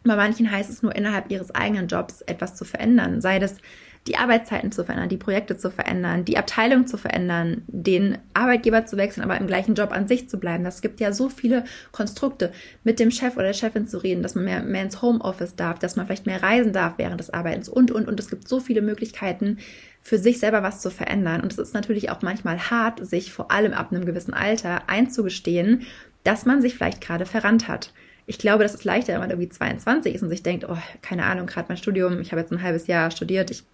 Bei 0.05 0.16
manchen 0.16 0.50
heißt 0.50 0.68
es 0.68 0.83
nur 0.83 0.94
innerhalb 0.94 1.31
ihres 1.31 1.55
eigenen 1.55 1.88
Jobs 1.88 2.20
etwas 2.20 2.55
zu 2.55 2.64
verändern, 2.64 3.22
sei 3.22 3.38
das 3.38 3.57
die 4.06 4.16
Arbeitszeiten 4.16 4.70
zu 4.70 4.84
verändern, 4.84 5.08
die 5.08 5.16
Projekte 5.16 5.56
zu 5.56 5.70
verändern, 5.70 6.26
die 6.26 6.36
Abteilung 6.36 6.86
zu 6.86 6.98
verändern, 6.98 7.62
den 7.66 8.18
Arbeitgeber 8.34 8.84
zu 8.84 8.98
wechseln, 8.98 9.24
aber 9.24 9.38
im 9.38 9.46
gleichen 9.46 9.74
Job 9.74 9.92
an 9.92 10.08
sich 10.08 10.28
zu 10.28 10.38
bleiben. 10.38 10.62
Das 10.62 10.82
gibt 10.82 11.00
ja 11.00 11.12
so 11.12 11.30
viele 11.30 11.64
Konstrukte, 11.90 12.52
mit 12.82 13.00
dem 13.00 13.10
Chef 13.10 13.36
oder 13.36 13.46
der 13.46 13.54
Chefin 13.54 13.88
zu 13.88 13.98
reden, 13.98 14.22
dass 14.22 14.34
man 14.34 14.44
mehr, 14.44 14.62
mehr 14.62 14.82
ins 14.82 15.00
Homeoffice 15.00 15.56
darf, 15.56 15.78
dass 15.78 15.96
man 15.96 16.06
vielleicht 16.06 16.26
mehr 16.26 16.42
reisen 16.42 16.74
darf 16.74 16.94
während 16.98 17.18
des 17.18 17.30
Arbeitens 17.30 17.68
und, 17.68 17.90
und, 17.90 18.06
und. 18.06 18.20
Es 18.20 18.28
gibt 18.28 18.46
so 18.46 18.60
viele 18.60 18.82
Möglichkeiten, 18.82 19.58
für 20.02 20.18
sich 20.18 20.38
selber 20.38 20.62
was 20.62 20.82
zu 20.82 20.90
verändern. 20.90 21.40
Und 21.40 21.50
es 21.50 21.58
ist 21.58 21.72
natürlich 21.72 22.10
auch 22.10 22.20
manchmal 22.20 22.58
hart, 22.70 23.04
sich 23.04 23.32
vor 23.32 23.50
allem 23.50 23.72
ab 23.72 23.90
einem 23.90 24.04
gewissen 24.04 24.34
Alter 24.34 24.82
einzugestehen, 24.86 25.86
dass 26.24 26.44
man 26.44 26.60
sich 26.60 26.74
vielleicht 26.74 27.00
gerade 27.00 27.24
verrannt 27.24 27.68
hat. 27.68 27.92
Ich 28.26 28.38
glaube, 28.38 28.62
das 28.62 28.74
ist 28.74 28.84
leichter, 28.84 29.14
wenn 29.14 29.20
man 29.20 29.30
irgendwie 29.30 29.48
22 29.48 30.14
ist 30.14 30.22
und 30.22 30.28
sich 30.28 30.42
denkt, 30.42 30.66
oh, 30.68 30.76
keine 31.00 31.24
Ahnung, 31.24 31.46
gerade 31.46 31.66
mein 31.68 31.78
Studium, 31.78 32.20
ich 32.20 32.32
habe 32.32 32.40
jetzt 32.40 32.52
ein 32.52 32.62
halbes 32.62 32.86
Jahr 32.86 33.10
studiert, 33.10 33.50
ich 33.50 33.64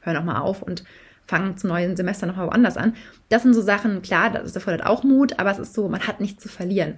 hör 0.00 0.12
nochmal 0.12 0.42
auf 0.42 0.62
und 0.62 0.84
fange 1.26 1.56
zum 1.56 1.68
neuen 1.68 1.96
Semester 1.96 2.26
nochmal 2.26 2.46
woanders 2.46 2.76
an. 2.76 2.96
Das 3.28 3.42
sind 3.42 3.54
so 3.54 3.62
Sachen, 3.62 4.02
klar, 4.02 4.30
das 4.30 4.54
erfordert 4.54 4.86
auch 4.86 5.04
Mut, 5.04 5.38
aber 5.38 5.50
es 5.50 5.58
ist 5.58 5.74
so, 5.74 5.88
man 5.88 6.06
hat 6.06 6.20
nichts 6.20 6.42
zu 6.42 6.48
verlieren. 6.48 6.94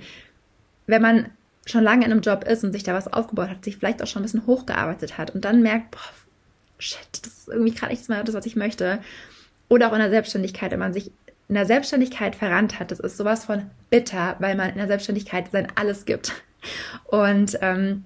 Wenn 0.86 1.02
man 1.02 1.26
schon 1.66 1.84
lange 1.84 2.04
in 2.04 2.12
einem 2.12 2.20
Job 2.20 2.44
ist 2.44 2.64
und 2.64 2.72
sich 2.72 2.84
da 2.84 2.94
was 2.94 3.12
aufgebaut 3.12 3.50
hat, 3.50 3.64
sich 3.64 3.76
vielleicht 3.76 4.02
auch 4.02 4.06
schon 4.06 4.22
ein 4.22 4.24
bisschen 4.24 4.46
hochgearbeitet 4.46 5.18
hat 5.18 5.34
und 5.34 5.44
dann 5.44 5.62
merkt, 5.62 5.90
boah, 5.90 6.00
shit, 6.78 6.98
das 7.22 7.32
ist 7.32 7.48
irgendwie 7.48 7.74
gerade 7.74 7.92
nicht 7.92 8.08
mehr 8.08 8.24
das, 8.24 8.34
was 8.34 8.46
ich 8.46 8.56
möchte. 8.56 9.00
Oder 9.68 9.88
auch 9.88 9.92
in 9.92 10.00
der 10.00 10.10
Selbstständigkeit, 10.10 10.70
wenn 10.70 10.78
man 10.78 10.92
sich 10.92 11.12
in 11.48 11.54
der 11.54 11.66
Selbstständigkeit 11.66 12.36
verrannt 12.36 12.78
hat, 12.78 12.92
das 12.92 13.00
ist 13.00 13.16
sowas 13.16 13.44
von 13.44 13.70
bitter, 13.90 14.36
weil 14.38 14.54
man 14.54 14.70
in 14.70 14.76
der 14.76 14.86
Selbstständigkeit 14.86 15.50
sein 15.50 15.68
Alles 15.74 16.04
gibt. 16.04 16.32
Und 17.06 17.58
ähm, 17.60 18.04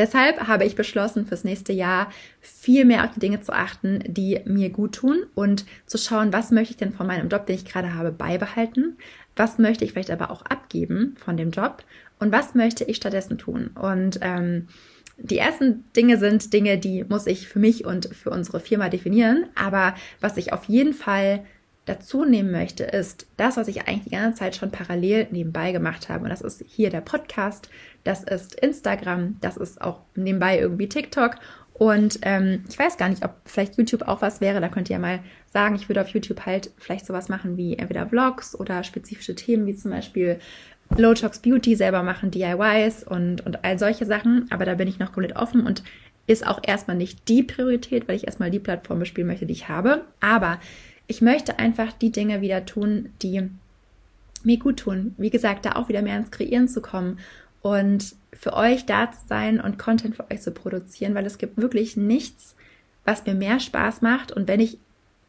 Deshalb 0.00 0.48
habe 0.48 0.64
ich 0.64 0.76
beschlossen, 0.76 1.26
fürs 1.26 1.44
nächste 1.44 1.74
Jahr 1.74 2.10
viel 2.40 2.86
mehr 2.86 3.04
auf 3.04 3.10
die 3.12 3.20
Dinge 3.20 3.42
zu 3.42 3.52
achten, 3.52 4.02
die 4.06 4.40
mir 4.46 4.70
gut 4.70 4.94
tun 4.94 5.26
und 5.34 5.66
zu 5.84 5.98
schauen, 5.98 6.32
was 6.32 6.50
möchte 6.52 6.72
ich 6.72 6.78
denn 6.78 6.94
von 6.94 7.06
meinem 7.06 7.28
Job, 7.28 7.44
den 7.44 7.56
ich 7.56 7.66
gerade 7.66 7.92
habe, 7.92 8.10
beibehalten, 8.10 8.96
was 9.36 9.58
möchte 9.58 9.84
ich 9.84 9.92
vielleicht 9.92 10.10
aber 10.10 10.30
auch 10.30 10.40
abgeben 10.40 11.16
von 11.22 11.36
dem 11.36 11.50
Job? 11.50 11.84
Und 12.18 12.32
was 12.32 12.54
möchte 12.54 12.84
ich 12.84 12.96
stattdessen 12.96 13.36
tun. 13.36 13.72
Und 13.78 14.20
ähm, 14.22 14.68
die 15.18 15.36
ersten 15.36 15.84
Dinge 15.94 16.16
sind 16.16 16.50
Dinge, 16.54 16.78
die 16.78 17.04
muss 17.04 17.26
ich 17.26 17.46
für 17.46 17.58
mich 17.58 17.84
und 17.84 18.06
für 18.06 18.30
unsere 18.30 18.58
Firma 18.58 18.88
definieren, 18.88 19.48
aber 19.54 19.94
was 20.22 20.38
ich 20.38 20.54
auf 20.54 20.64
jeden 20.64 20.94
Fall 20.94 21.44
dazu 21.86 22.24
nehmen 22.24 22.50
möchte, 22.50 22.84
ist 22.84 23.26
das, 23.36 23.56
was 23.56 23.68
ich 23.68 23.88
eigentlich 23.88 24.04
die 24.04 24.10
ganze 24.10 24.38
Zeit 24.38 24.56
schon 24.56 24.70
parallel 24.70 25.26
nebenbei 25.30 25.72
gemacht 25.72 26.08
habe. 26.08 26.24
Und 26.24 26.30
das 26.30 26.40
ist 26.40 26.64
hier 26.68 26.90
der 26.90 27.00
Podcast, 27.00 27.68
das 28.04 28.24
ist 28.24 28.54
Instagram, 28.54 29.36
das 29.40 29.56
ist 29.56 29.80
auch 29.80 30.00
nebenbei 30.14 30.58
irgendwie 30.58 30.88
TikTok. 30.88 31.36
Und 31.72 32.18
ähm, 32.22 32.64
ich 32.68 32.78
weiß 32.78 32.98
gar 32.98 33.08
nicht, 33.08 33.24
ob 33.24 33.36
vielleicht 33.46 33.78
YouTube 33.78 34.06
auch 34.06 34.20
was 34.20 34.42
wäre. 34.42 34.60
Da 34.60 34.68
könnt 34.68 34.90
ihr 34.90 34.96
ja 34.96 35.00
mal 35.00 35.20
sagen, 35.46 35.76
ich 35.76 35.88
würde 35.88 36.02
auf 36.02 36.08
YouTube 36.08 36.44
halt 36.44 36.70
vielleicht 36.76 37.06
sowas 37.06 37.30
machen 37.30 37.56
wie 37.56 37.78
entweder 37.78 38.06
Vlogs 38.06 38.54
oder 38.54 38.84
spezifische 38.84 39.34
Themen 39.34 39.66
wie 39.66 39.74
zum 39.74 39.90
Beispiel 39.90 40.38
Low 40.96 41.14
Talks 41.14 41.38
Beauty 41.38 41.76
selber 41.76 42.02
machen, 42.02 42.30
DIYs 42.30 43.04
und, 43.04 43.46
und 43.46 43.64
all 43.64 43.78
solche 43.78 44.04
Sachen. 44.04 44.46
Aber 44.50 44.66
da 44.66 44.74
bin 44.74 44.88
ich 44.88 44.98
noch 44.98 45.12
komplett 45.12 45.36
offen 45.36 45.66
und 45.66 45.82
ist 46.26 46.46
auch 46.46 46.60
erstmal 46.62 46.96
nicht 46.96 47.28
die 47.28 47.42
Priorität, 47.42 48.06
weil 48.06 48.16
ich 48.16 48.26
erstmal 48.26 48.50
die 48.50 48.58
Plattform 48.58 48.98
bespielen 48.98 49.26
möchte, 49.26 49.46
die 49.46 49.54
ich 49.54 49.68
habe. 49.68 50.04
Aber 50.20 50.60
ich 51.10 51.20
möchte 51.20 51.58
einfach 51.58 51.92
die 51.92 52.12
Dinge 52.12 52.40
wieder 52.40 52.64
tun, 52.64 53.10
die 53.20 53.50
mir 54.44 54.58
gut 54.58 54.78
tun. 54.78 55.16
Wie 55.18 55.30
gesagt, 55.30 55.64
da 55.64 55.72
auch 55.72 55.88
wieder 55.88 56.02
mehr 56.02 56.16
ins 56.16 56.30
Kreieren 56.30 56.68
zu 56.68 56.80
kommen 56.80 57.18
und 57.62 58.14
für 58.32 58.52
euch 58.52 58.86
da 58.86 59.10
zu 59.10 59.18
sein 59.26 59.60
und 59.60 59.76
Content 59.76 60.14
für 60.14 60.30
euch 60.30 60.40
zu 60.40 60.52
produzieren, 60.52 61.16
weil 61.16 61.26
es 61.26 61.38
gibt 61.38 61.56
wirklich 61.56 61.96
nichts, 61.96 62.54
was 63.04 63.26
mir 63.26 63.34
mehr 63.34 63.58
Spaß 63.58 64.02
macht. 64.02 64.30
Und 64.30 64.46
wenn 64.46 64.60
ich 64.60 64.78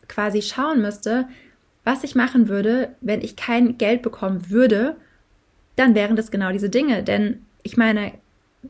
quasi 0.08 0.44
schauen 0.44 0.84
müsste, 0.84 1.28
was 1.84 2.04
ich 2.04 2.14
machen 2.14 2.48
würde, 2.48 2.96
wenn 3.02 3.22
ich 3.22 3.36
kein 3.36 3.80
Geld 3.80 4.04
bekommen 4.04 4.52
würde, 4.52 4.96
dann 5.78 5.96
wären 5.96 6.16
das 6.16 6.30
genau 6.30 6.52
diese 6.52 6.70
Dinge. 6.70 7.02
Denn 7.02 7.44
ich 7.64 7.76
meine, 7.76 8.12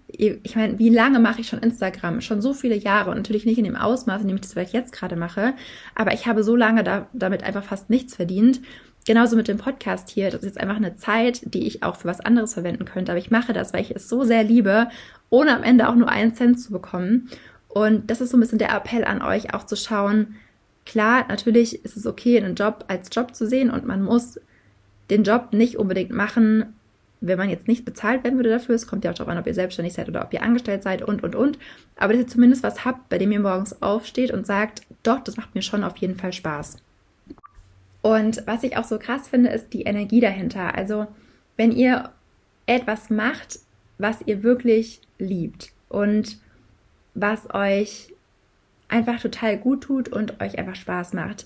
ich 0.07 0.55
meine, 0.55 0.79
wie 0.79 0.89
lange 0.89 1.19
mache 1.19 1.41
ich 1.41 1.47
schon 1.47 1.59
Instagram? 1.59 2.21
Schon 2.21 2.41
so 2.41 2.53
viele 2.53 2.75
Jahre 2.75 3.09
und 3.09 3.17
natürlich 3.17 3.45
nicht 3.45 3.57
in 3.57 3.65
dem 3.65 3.75
Ausmaß, 3.75 4.21
in 4.21 4.27
dem 4.27 4.35
ich 4.35 4.41
das 4.41 4.53
vielleicht 4.53 4.73
jetzt 4.73 4.93
gerade 4.93 5.15
mache, 5.15 5.53
aber 5.95 6.13
ich 6.13 6.27
habe 6.27 6.43
so 6.43 6.55
lange 6.55 6.83
da, 6.83 7.07
damit 7.13 7.43
einfach 7.43 7.63
fast 7.63 7.89
nichts 7.89 8.15
verdient. 8.15 8.61
Genauso 9.05 9.35
mit 9.35 9.47
dem 9.47 9.57
Podcast 9.57 10.09
hier. 10.09 10.29
Das 10.29 10.41
ist 10.41 10.45
jetzt 10.45 10.59
einfach 10.59 10.75
eine 10.75 10.95
Zeit, 10.95 11.41
die 11.43 11.65
ich 11.65 11.81
auch 11.81 11.95
für 11.95 12.07
was 12.07 12.19
anderes 12.19 12.53
verwenden 12.53 12.85
könnte. 12.85 13.11
Aber 13.11 13.19
ich 13.19 13.31
mache 13.31 13.51
das, 13.51 13.73
weil 13.73 13.81
ich 13.81 13.95
es 13.95 14.07
so 14.07 14.23
sehr 14.23 14.43
liebe, 14.43 14.89
ohne 15.31 15.55
am 15.55 15.63
Ende 15.63 15.89
auch 15.89 15.95
nur 15.95 16.07
einen 16.07 16.35
Cent 16.35 16.59
zu 16.59 16.71
bekommen. 16.71 17.27
Und 17.67 18.11
das 18.11 18.21
ist 18.21 18.29
so 18.29 18.37
ein 18.37 18.41
bisschen 18.41 18.59
der 18.59 18.71
Appell 18.75 19.03
an 19.03 19.23
euch, 19.23 19.55
auch 19.55 19.65
zu 19.65 19.75
schauen, 19.75 20.35
klar, 20.85 21.25
natürlich 21.29 21.83
ist 21.83 21.97
es 21.97 22.05
okay, 22.05 22.37
einen 22.37 22.53
Job 22.55 22.85
als 22.89 23.09
Job 23.11 23.33
zu 23.33 23.47
sehen 23.47 23.71
und 23.71 23.87
man 23.87 24.03
muss 24.03 24.39
den 25.09 25.23
Job 25.23 25.53
nicht 25.53 25.77
unbedingt 25.77 26.11
machen, 26.11 26.73
wenn 27.21 27.37
man 27.37 27.49
jetzt 27.49 27.67
nicht 27.67 27.85
bezahlt 27.85 28.23
werden 28.23 28.37
würde 28.37 28.49
dafür. 28.49 28.75
Es 28.75 28.87
kommt 28.87 29.05
ja 29.05 29.11
auch 29.11 29.15
darauf 29.15 29.31
an, 29.31 29.37
ob 29.37 29.45
ihr 29.47 29.53
selbstständig 29.53 29.93
seid 29.93 30.09
oder 30.09 30.23
ob 30.23 30.33
ihr 30.33 30.41
angestellt 30.41 30.81
seid 30.83 31.03
und, 31.03 31.23
und, 31.23 31.35
und. 31.35 31.59
Aber 31.95 32.13
dass 32.13 32.23
ihr 32.23 32.27
zumindest 32.27 32.63
was 32.63 32.83
habt, 32.83 33.09
bei 33.09 33.19
dem 33.19 33.31
ihr 33.31 33.39
morgens 33.39 33.81
aufsteht 33.81 34.31
und 34.31 34.47
sagt, 34.47 34.81
doch, 35.03 35.23
das 35.23 35.37
macht 35.37 35.53
mir 35.53 35.61
schon 35.61 35.83
auf 35.83 35.97
jeden 35.97 36.15
Fall 36.15 36.33
Spaß. 36.33 36.77
Und 38.01 38.43
was 38.47 38.63
ich 38.63 38.75
auch 38.75 38.83
so 38.83 38.97
krass 38.97 39.29
finde, 39.29 39.51
ist 39.51 39.73
die 39.73 39.83
Energie 39.83 40.19
dahinter. 40.19 40.73
Also, 40.75 41.07
wenn 41.55 41.71
ihr 41.71 42.09
etwas 42.65 43.11
macht, 43.11 43.59
was 43.99 44.21
ihr 44.25 44.41
wirklich 44.41 45.01
liebt 45.19 45.71
und 45.89 46.39
was 47.13 47.53
euch 47.53 48.11
einfach 48.87 49.21
total 49.21 49.57
gut 49.57 49.83
tut 49.83 50.09
und 50.09 50.41
euch 50.41 50.57
einfach 50.57 50.75
Spaß 50.75 51.13
macht, 51.13 51.45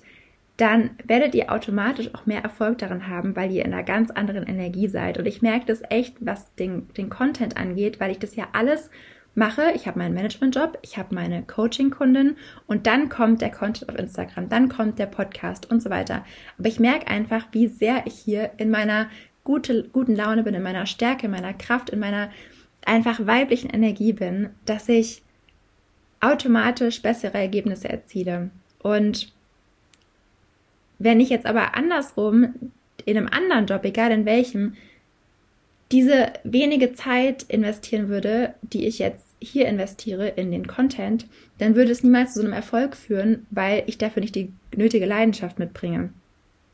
dann 0.58 0.92
werdet 1.04 1.36
ihr 1.36 1.52
automatisch 1.52 2.14
auch 2.14 2.26
mehr 2.26 2.42
Erfolg 2.42 2.78
daran 2.78 3.08
haben, 3.08 3.36
weil 3.36 3.52
ihr 3.52 3.66
in 3.66 3.74
einer 3.74 3.84
ganz 3.84 4.10
anderen 4.12 4.48
Energie 4.48 4.88
seid. 4.88 5.18
Und 5.18 5.26
ich 5.26 5.42
merke 5.42 5.66
das 5.66 5.82
echt, 5.90 6.16
was 6.20 6.56
den, 6.56 6.88
den 6.94 7.10
Content 7.10 7.58
angeht, 7.58 8.00
weil 8.00 8.12
ich 8.12 8.20
das 8.20 8.36
ja 8.36 8.48
alles 8.54 8.90
mache. 9.34 9.72
Ich 9.76 9.86
habe 9.86 10.00
meinen 10.00 10.14
Management-Job, 10.14 10.80
ich 10.82 10.98
habe 10.98 11.14
meine 11.14 11.44
Coaching-Kundin 11.44 12.38
und 12.68 12.88
dann 12.88 13.10
kommt 13.10 13.42
der 13.42 13.52
Content 13.52 13.90
auf 13.90 14.00
Instagram, 14.00 14.48
dann 14.48 14.70
kommt 14.70 14.98
der 14.98 15.08
Podcast 15.08 15.70
und 15.70 15.84
so 15.84 15.90
weiter. 15.90 16.26
Aber 16.58 16.68
ich 16.70 16.80
merke 16.80 17.08
einfach, 17.08 17.48
wie 17.52 17.68
sehr 17.68 18.04
ich 18.08 18.14
hier 18.14 18.52
in 18.58 18.70
meiner 18.70 19.10
gute, 19.44 19.90
guten 19.90 20.16
Laune 20.16 20.44
bin, 20.44 20.56
in 20.56 20.64
meiner 20.64 20.86
Stärke, 20.86 21.26
in 21.26 21.32
meiner 21.32 21.54
Kraft, 21.54 21.90
in 21.90 22.00
meiner 22.00 22.30
einfach 22.86 23.26
weiblichen 23.26 23.70
Energie 23.70 24.14
bin, 24.14 24.52
dass 24.66 24.88
ich 24.88 25.22
automatisch 26.22 27.02
bessere 27.02 27.38
Ergebnisse 27.38 27.90
erziele. 27.90 28.52
Und 28.80 29.35
wenn 31.00 31.20
ich 31.20 31.30
jetzt 31.30 31.46
aber 31.46 31.76
andersrum 31.76 32.54
in 33.06 33.18
einem 33.18 33.28
anderen 33.28 33.68
Job, 33.68 33.84
egal 33.86 34.12
in 34.12 34.26
welchem, 34.26 34.76
diese 35.92 36.34
wenige 36.44 36.94
Zeit 36.94 37.44
investieren 37.44 38.10
würde, 38.10 38.56
die 38.62 38.88
ich 38.88 39.00
jetzt 39.00 39.36
hier 39.40 39.68
investiere 39.68 40.30
in 40.30 40.52
den 40.52 40.68
Content, 40.68 41.28
dann 41.60 41.76
würde 41.76 41.92
es 41.92 42.04
niemals 42.04 42.34
zu 42.34 42.40
so 42.40 42.46
einem 42.46 42.54
Erfolg 42.54 42.96
führen, 42.96 43.46
weil 43.52 43.84
ich 43.86 43.98
dafür 43.98 44.22
nicht 44.22 44.36
die 44.36 44.52
nötige 44.76 45.06
Leidenschaft 45.06 45.60
mitbringe. 45.60 46.10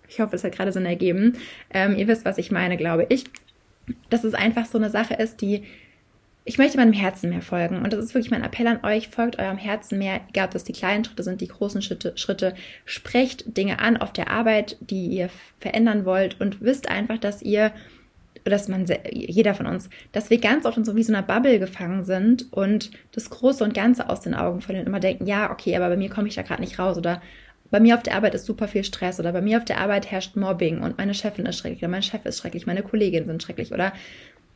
Ich 0.07 0.19
hoffe, 0.19 0.36
es 0.36 0.43
hat 0.43 0.53
gerade 0.53 0.71
Sinn 0.71 0.86
ergeben. 0.86 1.38
Ähm, 1.73 1.95
ihr 1.95 2.07
wisst, 2.07 2.25
was 2.25 2.38
ich 2.38 2.51
meine, 2.51 2.77
glaube 2.77 3.05
ich. 3.10 3.25
Dass 4.10 4.23
es 4.23 4.34
einfach 4.34 4.65
so 4.65 4.77
eine 4.77 4.89
Sache 4.89 5.15
ist, 5.15 5.41
die 5.41 5.63
ich 6.43 6.58
möchte 6.58 6.77
meinem 6.77 6.93
Herzen 6.93 7.30
mehr 7.30 7.41
folgen. 7.41 7.77
Und 7.77 7.93
das 7.93 8.04
ist 8.04 8.13
wirklich 8.15 8.32
mein 8.32 8.43
Appell 8.43 8.67
an 8.67 8.84
euch. 8.84 9.10
Folgt 9.10 9.38
eurem 9.39 9.58
Herzen 9.58 9.99
mehr, 9.99 10.21
egal 10.30 10.45
ob 10.45 10.51
das 10.51 10.63
die 10.63 10.73
kleinen 10.73 11.06
Schritte 11.06 11.23
sind, 11.23 11.39
die 11.39 11.47
großen 11.47 11.82
Schritte, 11.82 12.13
Schritte. 12.15 12.56
Sprecht 12.86 13.56
Dinge 13.58 13.80
an 13.80 13.97
auf 13.97 14.12
der 14.12 14.32
Arbeit, 14.32 14.77
die 14.80 15.08
ihr 15.08 15.30
verändern 15.60 16.06
wollt 16.06 16.41
und 16.41 16.62
wisst 16.62 16.89
einfach, 16.89 17.19
dass 17.19 17.43
ihr, 17.43 17.71
dass 18.43 18.67
man, 18.67 18.88
jeder 19.12 19.54
von 19.54 19.67
uns, 19.67 19.89
dass 20.13 20.32
wir 20.32 20.39
ganz 20.39 20.65
oft 20.65 20.77
in 20.77 20.86
so 20.86 20.95
wie 20.95 21.04
so 21.04 21.13
einer 21.13 21.21
Bubble 21.21 21.60
gefangen 21.60 22.06
sind 22.06 22.51
und 22.51 22.89
das 23.12 23.30
Große 23.30 23.63
und 23.63 23.75
Ganze 23.75 24.10
aus 24.10 24.21
den 24.21 24.34
Augen 24.34 24.62
verlieren 24.62 24.88
und 24.88 24.89
immer 24.89 24.99
denken, 24.99 25.27
ja, 25.27 25.51
okay, 25.51 25.75
aber 25.75 25.89
bei 25.89 25.97
mir 25.97 26.10
komme 26.10 26.27
ich 26.27 26.36
da 26.36 26.41
gerade 26.41 26.62
nicht 26.62 26.80
raus 26.80 26.97
oder 26.97 27.21
bei 27.69 27.80
mir 27.80 27.95
auf 27.95 28.04
der 28.04 28.15
Arbeit 28.15 28.36
ist 28.36 28.45
super 28.45 28.67
viel 28.67 28.84
Stress 28.84 29.19
oder 29.19 29.32
bei 29.32 29.41
mir 29.41 29.58
auf 29.58 29.65
der 29.65 29.80
Arbeit 29.80 30.12
herrscht 30.12 30.36
Mobbing 30.36 30.82
und 30.82 30.97
meine 30.97 31.13
Chefin 31.13 31.45
ist 31.45 31.58
schrecklich 31.58 31.82
oder 31.82 31.88
mein 31.88 32.04
Chef 32.04 32.25
ist 32.25 32.39
schrecklich, 32.39 32.67
meine 32.67 32.84
Kolleginnen 32.84 33.25
sind 33.25 33.41
schrecklich 33.41 33.71
oder 33.71 33.93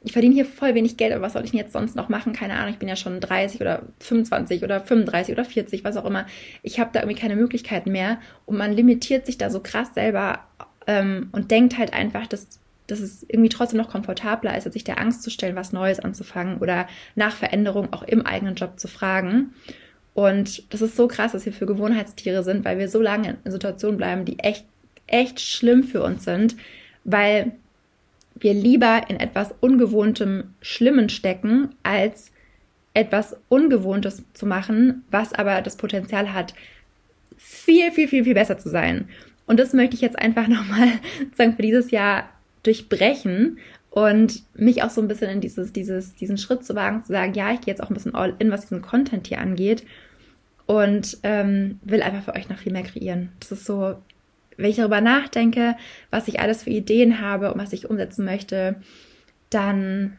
ich 0.05 0.13
verdiene 0.13 0.35
hier 0.35 0.45
voll 0.45 0.75
wenig 0.75 0.97
Geld, 0.97 1.11
aber 1.11 1.23
was 1.23 1.33
soll 1.33 1.43
ich 1.43 1.51
denn 1.51 1.59
jetzt 1.59 1.73
sonst 1.73 1.95
noch 1.95 2.09
machen? 2.09 2.31
Keine 2.31 2.53
Ahnung, 2.53 2.69
ich 2.69 2.77
bin 2.77 2.87
ja 2.87 2.95
schon 2.95 3.19
30 3.19 3.59
oder 3.59 3.81
25 3.99 4.63
oder 4.63 4.79
35 4.79 5.33
oder 5.33 5.43
40, 5.43 5.83
was 5.83 5.97
auch 5.97 6.05
immer. 6.05 6.27
Ich 6.61 6.79
habe 6.79 6.91
da 6.93 6.99
irgendwie 7.01 7.19
keine 7.19 7.35
Möglichkeiten 7.35 7.91
mehr 7.91 8.19
und 8.45 8.55
man 8.55 8.71
limitiert 8.71 9.25
sich 9.25 9.39
da 9.39 9.49
so 9.49 9.59
krass 9.61 9.95
selber 9.95 10.41
ähm, 10.85 11.29
und 11.31 11.49
denkt 11.49 11.79
halt 11.79 11.93
einfach, 11.93 12.27
dass, 12.27 12.59
dass 12.85 12.99
es 12.99 13.25
irgendwie 13.27 13.49
trotzdem 13.49 13.79
noch 13.79 13.89
komfortabler 13.89 14.55
ist, 14.55 14.67
als 14.67 14.73
sich 14.73 14.83
der 14.83 14.99
Angst 14.99 15.23
zu 15.23 15.31
stellen, 15.31 15.55
was 15.55 15.73
Neues 15.73 15.99
anzufangen 15.99 16.59
oder 16.59 16.87
nach 17.15 17.35
Veränderung 17.35 17.91
auch 17.91 18.03
im 18.03 18.27
eigenen 18.27 18.53
Job 18.53 18.79
zu 18.79 18.87
fragen. 18.87 19.55
Und 20.13 20.71
das 20.71 20.83
ist 20.83 20.95
so 20.95 21.07
krass, 21.07 21.31
dass 21.31 21.47
wir 21.47 21.53
für 21.53 21.65
Gewohnheitstiere 21.65 22.43
sind, 22.43 22.63
weil 22.63 22.77
wir 22.77 22.89
so 22.89 23.01
lange 23.01 23.37
in 23.43 23.51
Situationen 23.51 23.97
bleiben, 23.97 24.23
die 24.23 24.37
echt, 24.37 24.65
echt 25.07 25.41
schlimm 25.41 25.81
für 25.83 26.03
uns 26.03 26.23
sind, 26.25 26.55
weil 27.03 27.53
wir 28.35 28.53
lieber 28.53 29.03
in 29.07 29.19
etwas 29.19 29.53
Ungewohntem, 29.61 30.53
Schlimmen 30.61 31.09
stecken, 31.09 31.69
als 31.83 32.31
etwas 32.93 33.35
Ungewohntes 33.49 34.23
zu 34.33 34.45
machen, 34.45 35.03
was 35.11 35.33
aber 35.33 35.61
das 35.61 35.77
Potenzial 35.77 36.33
hat, 36.33 36.53
viel, 37.37 37.91
viel, 37.91 38.07
viel, 38.07 38.23
viel 38.23 38.33
besser 38.33 38.57
zu 38.57 38.69
sein. 38.69 39.09
Und 39.47 39.59
das 39.59 39.73
möchte 39.73 39.95
ich 39.95 40.01
jetzt 40.01 40.19
einfach 40.19 40.47
nochmal 40.49 40.89
sagen 41.35 41.55
für 41.55 41.61
dieses 41.61 41.91
Jahr 41.91 42.29
durchbrechen 42.63 43.59
und 43.89 44.43
mich 44.55 44.83
auch 44.83 44.89
so 44.89 45.01
ein 45.01 45.07
bisschen 45.07 45.29
in 45.29 45.41
dieses, 45.41 45.71
dieses, 45.71 46.15
diesen 46.15 46.37
Schritt 46.37 46.65
zu 46.65 46.75
wagen, 46.75 47.03
zu 47.03 47.13
sagen, 47.13 47.33
ja, 47.33 47.53
ich 47.53 47.61
gehe 47.61 47.73
jetzt 47.73 47.81
auch 47.81 47.89
ein 47.89 47.93
bisschen 47.93 48.15
all 48.15 48.35
in, 48.39 48.51
was 48.51 48.61
diesen 48.61 48.81
Content 48.81 49.27
hier 49.27 49.39
angeht 49.39 49.83
und 50.65 51.17
ähm, 51.23 51.79
will 51.83 52.01
einfach 52.01 52.23
für 52.23 52.35
euch 52.35 52.49
noch 52.49 52.57
viel 52.57 52.73
mehr 52.73 52.83
kreieren. 52.83 53.29
Das 53.39 53.51
ist 53.51 53.65
so 53.65 53.95
wenn 54.57 54.69
ich 54.69 54.77
darüber 54.77 55.01
nachdenke, 55.01 55.75
was 56.11 56.27
ich 56.27 56.39
alles 56.39 56.63
für 56.63 56.69
Ideen 56.69 57.21
habe 57.21 57.53
und 57.53 57.59
was 57.59 57.73
ich 57.73 57.89
umsetzen 57.89 58.25
möchte, 58.25 58.75
dann, 59.49 60.17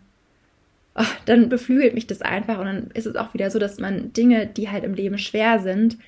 oh, 0.94 1.04
dann 1.24 1.48
beflügelt 1.48 1.94
mich 1.94 2.06
das 2.06 2.22
einfach 2.22 2.58
und 2.58 2.66
dann 2.66 2.90
ist 2.94 3.06
es 3.06 3.16
auch 3.16 3.34
wieder 3.34 3.50
so, 3.50 3.58
dass 3.58 3.78
man 3.78 4.12
Dinge, 4.12 4.46
die 4.46 4.70
halt 4.70 4.84
im 4.84 4.94
Leben 4.94 5.18
schwer 5.18 5.58
sind, 5.58 5.98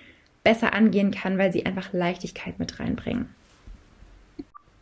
besser 0.44 0.72
angehen 0.72 1.10
kann, 1.10 1.38
weil 1.38 1.52
sie 1.52 1.66
einfach 1.66 1.92
Leichtigkeit 1.92 2.58
mit 2.58 2.80
reinbringen. 2.80 3.28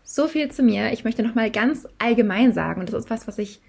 So 0.05 0.29
viel 0.29 0.51
zu 0.51 0.63
mir. 0.63 0.93
Ich 0.93 1.03
möchte 1.03 1.23
nochmal 1.23 1.51
ganz 1.51 1.89
allgemein 1.99 2.53
sagen, 2.53 2.81
und 2.81 2.89
das 2.89 3.05
ist 3.05 3.11
was, 3.11 3.27
was 3.27 3.39
ich 3.39 3.61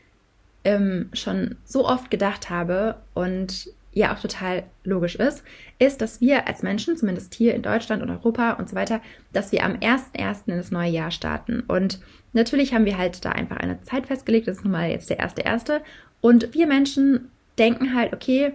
ähm, 0.64 1.10
schon 1.14 1.56
so 1.66 1.88
oft 1.88 2.12
gedacht 2.12 2.50
habe 2.50 2.98
und 3.14 3.70
ja 3.98 4.14
auch 4.14 4.20
total 4.20 4.64
logisch 4.84 5.16
ist, 5.16 5.44
ist, 5.80 6.02
dass 6.02 6.22
wir 6.22 6.48
als 6.48 6.64
Menschen, 6.64 6.98
zumindest 6.98 7.34
hier 7.34 7.56
in 7.56 7.62
Deutschland 7.62 8.02
und 8.02 8.10
Europa 8.10 8.54
und 8.54 8.70
so 8.70 8.76
weiter, 8.76 9.02
dass 9.34 9.52
wir 9.52 9.64
am 9.64 9.74
1.1. 9.74 10.48
in 10.48 10.58
das 10.58 10.72
neue 10.72 10.92
Jahr 10.92 11.12
starten. 11.12 11.62
Und 11.62 12.00
natürlich 12.34 12.74
haben 12.74 12.86
wir 12.86 12.98
halt 12.98 13.26
da 13.26 13.32
einfach 13.32 13.58
eine 13.58 13.82
Zeit 13.82 14.08
festgelegt, 14.08 14.48
das 14.48 14.58
ist 14.58 14.64
nun 14.64 14.74
mal 14.74 14.90
jetzt 14.90 15.10
der 15.10 15.20
1.1. 15.20 15.82
Und 16.22 16.54
wir 16.54 16.68
Menschen 16.68 17.30
denken 17.58 17.96
halt, 17.96 18.14
okay, 18.14 18.54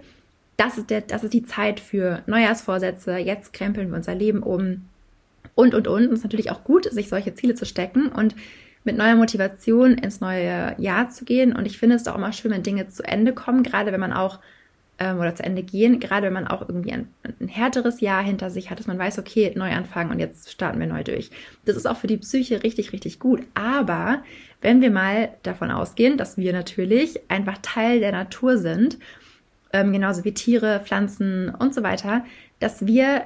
das 0.57 0.77
ist, 0.77 0.89
der, 0.89 1.01
das 1.01 1.23
ist 1.23 1.33
die 1.33 1.43
Zeit 1.43 1.79
für 1.79 2.21
Neujahrsvorsätze, 2.27 3.17
jetzt 3.17 3.53
krempeln 3.53 3.89
wir 3.89 3.97
unser 3.97 4.15
Leben 4.15 4.43
um 4.43 4.85
und, 5.55 5.73
und, 5.73 5.87
und. 5.87 6.07
Und 6.07 6.13
es 6.13 6.19
ist 6.19 6.23
natürlich 6.23 6.51
auch 6.51 6.63
gut, 6.63 6.91
sich 6.91 7.09
solche 7.09 7.33
Ziele 7.33 7.55
zu 7.55 7.65
stecken 7.65 8.07
und 8.07 8.35
mit 8.83 8.97
neuer 8.97 9.15
Motivation 9.15 9.93
ins 9.93 10.19
neue 10.19 10.75
Jahr 10.77 11.09
zu 11.09 11.25
gehen. 11.25 11.55
Und 11.55 11.65
ich 11.65 11.77
finde 11.77 11.95
es 11.95 12.07
auch 12.07 12.15
immer 12.15 12.33
schön, 12.33 12.51
wenn 12.51 12.63
Dinge 12.63 12.87
zu 12.89 13.03
Ende 13.03 13.33
kommen, 13.33 13.63
gerade 13.63 13.91
wenn 13.91 13.99
man 13.99 14.13
auch 14.13 14.39
ähm, 14.99 15.19
oder 15.19 15.35
zu 15.35 15.43
Ende 15.43 15.63
gehen, 15.63 15.99
gerade 15.99 16.27
wenn 16.27 16.33
man 16.33 16.47
auch 16.47 16.61
irgendwie 16.61 16.91
ein, 16.91 17.07
ein, 17.39 17.47
härteres 17.47 18.01
Jahr 18.01 18.23
hinter 18.23 18.49
sich 18.49 18.69
hat, 18.69 18.79
dass 18.79 18.87
man 18.87 18.99
weiß, 18.99 19.19
okay, 19.19 19.51
neu 19.55 19.71
anfangen 19.71 20.11
und 20.11 20.19
jetzt 20.19 20.51
starten 20.51 20.79
wir 20.79 20.87
neu 20.87 21.03
durch. 21.03 21.31
Das 21.65 21.75
ist 21.75 21.85
auch 21.85 21.97
für 21.97 22.07
die 22.07 22.17
Psyche 22.17 22.63
richtig, 22.63 22.93
richtig 22.93 23.19
gut. 23.19 23.41
Aber 23.53 24.23
wenn 24.61 24.81
wir 24.81 24.91
mal 24.91 25.29
davon 25.43 25.71
ausgehen, 25.71 26.17
dass 26.17 26.37
wir 26.37 26.53
natürlich 26.53 27.19
einfach 27.29 27.57
Teil 27.61 27.99
der 27.99 28.11
Natur 28.11 28.57
sind, 28.57 28.97
ähm, 29.71 29.91
genauso 29.91 30.23
wie 30.23 30.33
Tiere, 30.33 30.81
Pflanzen 30.83 31.49
und 31.49 31.73
so 31.73 31.83
weiter, 31.83 32.23
dass 32.59 32.85
wir 32.85 33.23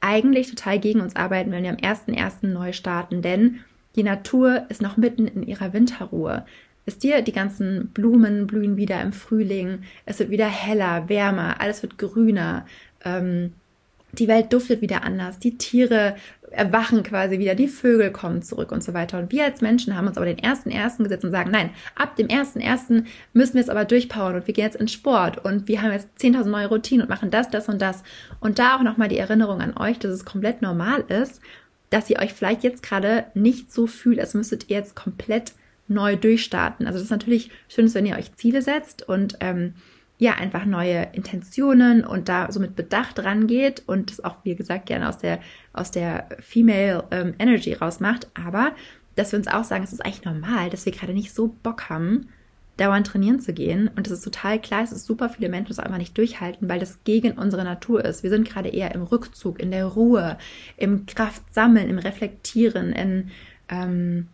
eigentlich 0.00 0.50
total 0.50 0.78
gegen 0.78 1.00
uns 1.00 1.16
arbeiten, 1.16 1.52
wenn 1.52 1.62
wir 1.62 1.70
am 1.70 1.76
1.1. 1.76 2.46
neu 2.46 2.72
starten, 2.72 3.22
denn 3.22 3.60
die 3.96 4.02
Natur 4.02 4.66
ist 4.68 4.82
noch 4.82 4.96
mitten 4.96 5.26
in 5.26 5.42
ihrer 5.42 5.72
Winterruhe. 5.72 6.44
Wisst 6.84 7.04
ihr, 7.04 7.22
die 7.22 7.32
ganzen 7.32 7.88
Blumen 7.88 8.46
blühen 8.46 8.76
wieder 8.76 9.00
im 9.02 9.12
Frühling, 9.12 9.82
es 10.06 10.18
wird 10.18 10.30
wieder 10.30 10.48
heller, 10.48 11.08
wärmer, 11.08 11.60
alles 11.60 11.82
wird 11.82 11.98
grüner, 11.98 12.66
ähm, 13.04 13.52
die 14.12 14.28
Welt 14.28 14.52
duftet 14.52 14.80
wieder 14.80 15.04
anders, 15.04 15.38
die 15.38 15.56
Tiere 15.56 16.16
erwachen 16.50 17.02
quasi 17.04 17.38
wieder, 17.38 17.54
die 17.54 17.68
Vögel 17.68 18.10
kommen 18.10 18.42
zurück 18.42 18.72
und 18.72 18.82
so 18.82 18.92
weiter. 18.92 19.18
Und 19.18 19.30
wir 19.30 19.44
als 19.44 19.60
Menschen 19.60 19.96
haben 19.96 20.08
uns 20.08 20.16
aber 20.16 20.26
den 20.26 20.38
ersten 20.38 20.70
ersten 20.70 21.04
gesetzt 21.04 21.24
und 21.24 21.30
sagen, 21.30 21.50
nein, 21.50 21.70
ab 21.94 22.16
dem 22.16 22.28
ersten 22.28 22.60
ersten 22.60 23.06
müssen 23.32 23.54
wir 23.54 23.60
es 23.60 23.68
aber 23.68 23.84
durchpowern 23.84 24.34
und 24.34 24.46
wir 24.46 24.54
gehen 24.54 24.64
jetzt 24.64 24.80
in 24.80 24.88
Sport 24.88 25.44
und 25.44 25.68
wir 25.68 25.80
haben 25.80 25.92
jetzt 25.92 26.08
10.000 26.18 26.48
neue 26.48 26.66
Routinen 26.66 27.02
und 27.02 27.08
machen 27.08 27.30
das, 27.30 27.50
das 27.50 27.68
und 27.68 27.80
das. 27.80 28.02
Und 28.40 28.58
da 28.58 28.76
auch 28.76 28.82
nochmal 28.82 29.08
die 29.08 29.18
Erinnerung 29.18 29.60
an 29.60 29.76
euch, 29.76 29.98
dass 29.98 30.10
es 30.10 30.24
komplett 30.24 30.60
normal 30.60 31.04
ist, 31.08 31.40
dass 31.90 32.10
ihr 32.10 32.18
euch 32.18 32.32
vielleicht 32.32 32.64
jetzt 32.64 32.82
gerade 32.82 33.26
nicht 33.34 33.72
so 33.72 33.86
fühlt, 33.86 34.18
als 34.18 34.34
müsstet 34.34 34.70
ihr 34.70 34.76
jetzt 34.76 34.96
komplett 34.96 35.52
neu 35.90 36.16
durchstarten. 36.16 36.86
Also 36.86 36.98
das 36.98 37.04
ist 37.04 37.10
natürlich 37.10 37.50
schön, 37.68 37.92
wenn 37.94 38.06
ihr 38.06 38.16
euch 38.16 38.34
Ziele 38.36 38.62
setzt 38.62 39.06
und 39.06 39.36
ähm, 39.40 39.74
ja, 40.18 40.34
einfach 40.34 40.66
neue 40.66 41.08
Intentionen 41.12 42.04
und 42.04 42.28
da 42.28 42.52
so 42.52 42.60
mit 42.60 42.76
Bedacht 42.76 43.18
rangeht 43.24 43.82
und 43.86 44.10
das 44.10 44.22
auch, 44.22 44.36
wie 44.44 44.54
gesagt, 44.54 44.86
gerne 44.86 45.08
aus 45.08 45.18
der, 45.18 45.40
aus 45.72 45.90
der 45.90 46.28
Female 46.40 47.04
ähm, 47.10 47.34
Energy 47.38 47.72
rausmacht. 47.72 48.28
Aber 48.34 48.72
dass 49.16 49.32
wir 49.32 49.38
uns 49.38 49.48
auch 49.48 49.64
sagen, 49.64 49.82
es 49.82 49.92
ist 49.92 50.04
eigentlich 50.04 50.24
normal, 50.24 50.68
dass 50.70 50.84
wir 50.84 50.92
gerade 50.92 51.14
nicht 51.14 51.34
so 51.34 51.54
Bock 51.62 51.88
haben, 51.88 52.28
dauernd 52.76 53.06
trainieren 53.06 53.40
zu 53.40 53.52
gehen. 53.52 53.88
Und 53.88 54.06
das 54.06 54.12
ist 54.12 54.24
total 54.24 54.60
klar, 54.60 54.82
es 54.82 54.92
ist 54.92 55.06
super 55.06 55.28
viele 55.28 55.48
Menschen, 55.48 55.68
das 55.68 55.78
einfach 55.78 55.98
nicht 55.98 56.16
durchhalten, 56.16 56.68
weil 56.68 56.80
das 56.80 57.02
gegen 57.04 57.32
unsere 57.32 57.64
Natur 57.64 58.04
ist. 58.04 58.22
Wir 58.22 58.30
sind 58.30 58.48
gerade 58.48 58.68
eher 58.68 58.94
im 58.94 59.02
Rückzug, 59.02 59.58
in 59.58 59.70
der 59.70 59.86
Ruhe, 59.86 60.38
im 60.76 61.06
Kraftsammeln, 61.06 61.88
im 61.88 61.98
Reflektieren, 61.98 62.92
in 62.92 63.30
ähm, 63.68 64.28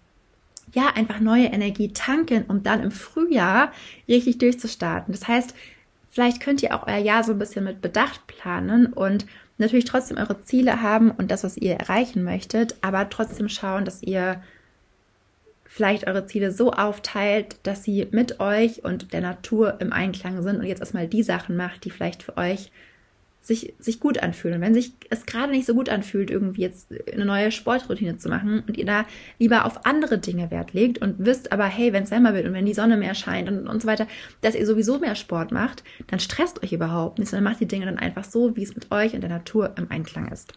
ja, 0.76 0.88
einfach 0.94 1.20
neue 1.20 1.46
Energie 1.46 1.88
tanken, 1.94 2.44
um 2.48 2.62
dann 2.62 2.82
im 2.82 2.90
Frühjahr 2.90 3.72
richtig 4.06 4.36
durchzustarten. 4.36 5.10
Das 5.12 5.26
heißt, 5.26 5.54
vielleicht 6.10 6.40
könnt 6.40 6.62
ihr 6.62 6.74
auch 6.74 6.86
euer 6.86 6.98
Jahr 6.98 7.24
so 7.24 7.32
ein 7.32 7.38
bisschen 7.38 7.64
mit 7.64 7.80
Bedacht 7.80 8.26
planen 8.26 8.92
und 8.92 9.24
natürlich 9.56 9.86
trotzdem 9.86 10.18
eure 10.18 10.42
Ziele 10.42 10.82
haben 10.82 11.10
und 11.10 11.30
das, 11.30 11.44
was 11.44 11.56
ihr 11.56 11.76
erreichen 11.76 12.22
möchtet, 12.24 12.76
aber 12.82 13.08
trotzdem 13.08 13.48
schauen, 13.48 13.86
dass 13.86 14.02
ihr 14.02 14.42
vielleicht 15.64 16.06
eure 16.06 16.26
Ziele 16.26 16.52
so 16.52 16.72
aufteilt, 16.72 17.56
dass 17.62 17.82
sie 17.82 18.06
mit 18.10 18.38
euch 18.40 18.84
und 18.84 19.14
der 19.14 19.22
Natur 19.22 19.80
im 19.80 19.94
Einklang 19.94 20.42
sind 20.42 20.58
und 20.58 20.66
jetzt 20.66 20.80
erstmal 20.80 21.08
die 21.08 21.22
Sachen 21.22 21.56
macht, 21.56 21.86
die 21.86 21.90
vielleicht 21.90 22.22
für 22.22 22.36
euch 22.36 22.70
sich, 23.46 23.74
sich 23.78 24.00
gut 24.00 24.22
anfühlen. 24.22 24.56
Und 24.56 24.60
wenn 24.62 24.74
sich 24.74 24.92
es 25.08 25.24
gerade 25.24 25.52
nicht 25.52 25.66
so 25.66 25.74
gut 25.74 25.88
anfühlt, 25.88 26.30
irgendwie 26.30 26.62
jetzt 26.62 26.92
eine 27.12 27.24
neue 27.24 27.52
Sportroutine 27.52 28.18
zu 28.18 28.28
machen 28.28 28.64
und 28.66 28.76
ihr 28.76 28.84
da 28.84 29.04
lieber 29.38 29.64
auf 29.64 29.86
andere 29.86 30.18
Dinge 30.18 30.50
Wert 30.50 30.72
legt 30.72 30.98
und 30.98 31.14
wisst 31.18 31.52
aber, 31.52 31.66
hey, 31.66 31.92
wenn 31.92 32.02
es 32.02 32.10
wärmer 32.10 32.34
wird 32.34 32.46
und 32.46 32.54
wenn 32.54 32.66
die 32.66 32.74
Sonne 32.74 32.96
mehr 32.96 33.14
scheint 33.14 33.48
und, 33.48 33.68
und 33.68 33.82
so 33.82 33.86
weiter, 33.86 34.08
dass 34.40 34.56
ihr 34.56 34.66
sowieso 34.66 34.98
mehr 34.98 35.14
Sport 35.14 35.52
macht, 35.52 35.84
dann 36.08 36.18
stresst 36.18 36.62
euch 36.64 36.72
überhaupt 36.72 37.20
nicht, 37.20 37.28
sondern 37.28 37.44
macht 37.44 37.60
die 37.60 37.68
Dinge 37.68 37.86
dann 37.86 37.98
einfach 37.98 38.24
so, 38.24 38.56
wie 38.56 38.64
es 38.64 38.74
mit 38.74 38.90
euch 38.90 39.14
und 39.14 39.20
der 39.20 39.30
Natur 39.30 39.74
im 39.76 39.90
Einklang 39.92 40.26
ist. 40.32 40.52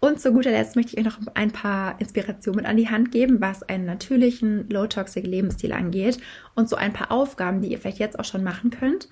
Und 0.00 0.20
zu 0.20 0.32
guter 0.32 0.50
Letzt 0.50 0.76
möchte 0.76 0.92
ich 0.92 0.98
euch 0.98 1.04
noch 1.04 1.18
ein 1.34 1.50
paar 1.50 2.00
Inspirationen 2.00 2.58
mit 2.58 2.66
an 2.66 2.76
die 2.76 2.88
Hand 2.88 3.10
geben, 3.10 3.40
was 3.40 3.64
einen 3.64 3.84
natürlichen, 3.84 4.70
low-toxic 4.70 5.26
Lebensstil 5.26 5.72
angeht 5.72 6.18
und 6.54 6.70
so 6.70 6.76
ein 6.76 6.92
paar 6.92 7.10
Aufgaben, 7.10 7.60
die 7.60 7.68
ihr 7.68 7.78
vielleicht 7.78 7.98
jetzt 7.98 8.18
auch 8.18 8.24
schon 8.24 8.44
machen 8.44 8.70
könnt, 8.70 9.08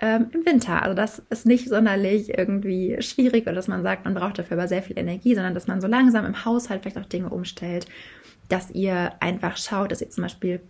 ähm, 0.00 0.28
im 0.32 0.46
Winter. 0.46 0.82
Also 0.82 0.94
das 0.94 1.22
ist 1.30 1.46
nicht 1.46 1.68
sonderlich 1.68 2.36
irgendwie 2.36 3.00
schwierig 3.00 3.44
oder 3.44 3.54
dass 3.54 3.68
man 3.68 3.82
sagt, 3.82 4.04
man 4.04 4.14
braucht 4.14 4.38
dafür 4.38 4.56
aber 4.56 4.68
sehr 4.68 4.82
viel 4.82 4.98
Energie, 4.98 5.34
sondern 5.34 5.54
dass 5.54 5.66
man 5.66 5.80
so 5.80 5.86
langsam 5.86 6.24
im 6.24 6.44
Haushalt 6.44 6.82
vielleicht 6.82 6.98
auch 6.98 7.04
Dinge 7.04 7.28
umstellt, 7.28 7.86
dass 8.48 8.70
ihr 8.70 9.12
einfach 9.20 9.56
schaut, 9.56 9.92
dass 9.92 10.00
ihr 10.00 10.10
zum 10.10 10.22
Beispiel 10.22 10.60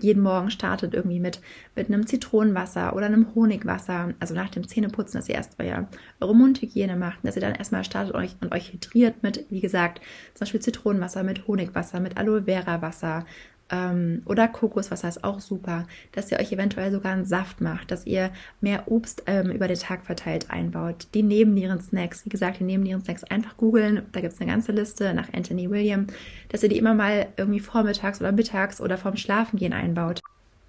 jeden 0.00 0.22
Morgen 0.22 0.50
startet 0.50 0.94
irgendwie 0.94 1.20
mit, 1.20 1.40
mit 1.76 1.88
einem 1.88 2.06
Zitronenwasser 2.06 2.94
oder 2.94 3.06
einem 3.06 3.34
Honigwasser, 3.34 4.14
also 4.18 4.34
nach 4.34 4.50
dem 4.50 4.66
Zähneputzen, 4.66 5.18
dass 5.18 5.28
ihr 5.28 5.36
erst 5.36 5.54
euer, 5.58 5.88
eure 6.20 6.34
Mundhygiene 6.34 6.96
macht, 6.96 7.18
dass 7.22 7.36
ihr 7.36 7.42
dann 7.42 7.54
erstmal 7.54 7.84
startet 7.84 8.14
und 8.14 8.20
euch, 8.20 8.36
und 8.40 8.52
euch 8.52 8.72
hydriert 8.72 9.22
mit, 9.22 9.46
wie 9.48 9.60
gesagt, 9.60 10.00
zum 10.34 10.40
Beispiel 10.40 10.60
Zitronenwasser, 10.60 11.22
mit 11.22 11.46
Honigwasser, 11.46 12.00
mit 12.00 12.16
Aloe 12.16 12.42
Vera 12.42 12.82
Wasser, 12.82 13.24
ähm, 13.70 14.22
oder 14.26 14.48
Kokoswasser 14.48 15.08
ist 15.08 15.24
auch 15.24 15.40
super, 15.40 15.86
dass 16.12 16.30
ihr 16.30 16.38
euch 16.38 16.52
eventuell 16.52 16.92
sogar 16.92 17.12
einen 17.12 17.24
Saft 17.24 17.60
macht, 17.60 17.90
dass 17.90 18.06
ihr 18.06 18.30
mehr 18.60 18.90
Obst 18.90 19.24
ähm, 19.26 19.50
über 19.50 19.66
den 19.68 19.78
Tag 19.78 20.04
verteilt 20.04 20.50
einbaut. 20.50 21.08
Die 21.14 21.22
Nebennieren-Snacks, 21.22 22.24
wie 22.24 22.30
gesagt, 22.30 22.60
die 22.60 22.64
Nebennieren-Snacks 22.64 23.24
einfach 23.24 23.56
googeln, 23.56 24.02
da 24.12 24.20
gibt 24.20 24.32
es 24.32 24.40
eine 24.40 24.50
ganze 24.50 24.72
Liste 24.72 25.14
nach 25.14 25.32
Anthony 25.32 25.70
William, 25.70 26.06
dass 26.48 26.62
ihr 26.62 26.68
die 26.68 26.78
immer 26.78 26.94
mal 26.94 27.26
irgendwie 27.36 27.60
vormittags 27.60 28.20
oder 28.20 28.32
mittags 28.32 28.80
oder 28.80 28.98
vorm 28.98 29.16
Schlafengehen 29.16 29.72
einbaut. 29.72 30.20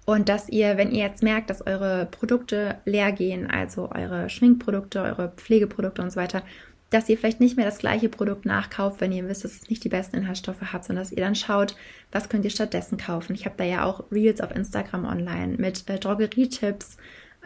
Und 0.08 0.30
dass 0.30 0.48
ihr, 0.48 0.78
wenn 0.78 0.90
ihr 0.90 1.04
jetzt 1.04 1.22
merkt, 1.22 1.50
dass 1.50 1.66
eure 1.66 2.08
Produkte 2.10 2.78
leer 2.86 3.12
gehen, 3.12 3.46
also 3.46 3.90
eure 3.90 4.30
Schminkprodukte, 4.30 5.02
eure 5.02 5.32
Pflegeprodukte 5.36 6.00
und 6.00 6.10
so 6.10 6.16
weiter, 6.16 6.42
dass 6.90 7.08
ihr 7.08 7.18
vielleicht 7.18 7.40
nicht 7.40 7.56
mehr 7.56 7.66
das 7.66 7.78
gleiche 7.78 8.08
Produkt 8.08 8.46
nachkauft, 8.46 9.00
wenn 9.00 9.12
ihr 9.12 9.28
wisst, 9.28 9.44
dass 9.44 9.52
es 9.52 9.68
nicht 9.68 9.84
die 9.84 9.90
besten 9.90 10.16
Inhaltsstoffe 10.16 10.60
hat, 10.60 10.84
sondern 10.84 11.04
dass 11.04 11.12
ihr 11.12 11.22
dann 11.22 11.34
schaut, 11.34 11.76
was 12.12 12.28
könnt 12.28 12.44
ihr 12.44 12.50
stattdessen 12.50 12.96
kaufen. 12.96 13.34
Ich 13.34 13.44
habe 13.44 13.56
da 13.58 13.64
ja 13.64 13.84
auch 13.84 14.04
Reels 14.10 14.40
auf 14.40 14.54
Instagram 14.54 15.04
online 15.04 15.56
mit 15.58 15.88
äh, 15.88 15.98
Drogerietipps, 15.98 16.96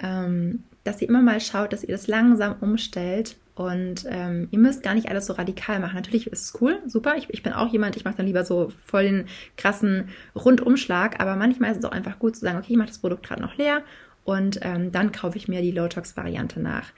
ähm, 0.00 0.62
dass 0.85 1.02
ihr 1.02 1.09
immer 1.09 1.22
mal 1.22 1.40
schaut, 1.40 1.72
dass 1.72 1.83
ihr 1.83 1.92
das 1.92 2.07
langsam 2.07 2.57
umstellt 2.61 3.37
und 3.55 4.07
ähm, 4.09 4.48
ihr 4.50 4.59
müsst 4.59 4.83
gar 4.83 4.94
nicht 4.94 5.09
alles 5.09 5.26
so 5.26 5.35
radikal 5.35 5.78
machen. 5.78 5.96
Natürlich 5.96 6.26
ist 6.28 6.44
es 6.44 6.61
cool, 6.61 6.81
super. 6.87 7.16
Ich, 7.16 7.28
ich 7.31 7.42
bin 7.42 7.52
auch 7.52 7.70
jemand, 7.70 7.96
ich 7.96 8.05
mache 8.05 8.16
dann 8.16 8.26
lieber 8.26 8.44
so 8.44 8.72
voll 8.87 9.05
den 9.05 9.26
krassen 9.57 10.09
Rundumschlag, 10.35 11.20
aber 11.20 11.37
manchmal 11.37 11.72
ist 11.72 11.78
es 11.78 11.85
auch 11.85 11.92
einfach 11.92 12.18
gut 12.18 12.37
zu 12.37 12.42
sagen, 12.42 12.59
okay, 12.59 12.72
ich 12.72 12.78
mache 12.78 12.88
das 12.88 12.98
Produkt 12.98 13.26
gerade 13.26 13.42
noch 13.42 13.57
leer 13.57 13.83
und 14.24 14.61
ähm, 14.62 14.92
dann 14.92 15.12
kaufe 15.12 15.37
ich 15.37 15.48
mir 15.48 15.62
die 15.62 15.72
Low-Tox-Variante 15.72 16.61
nach 16.61 16.92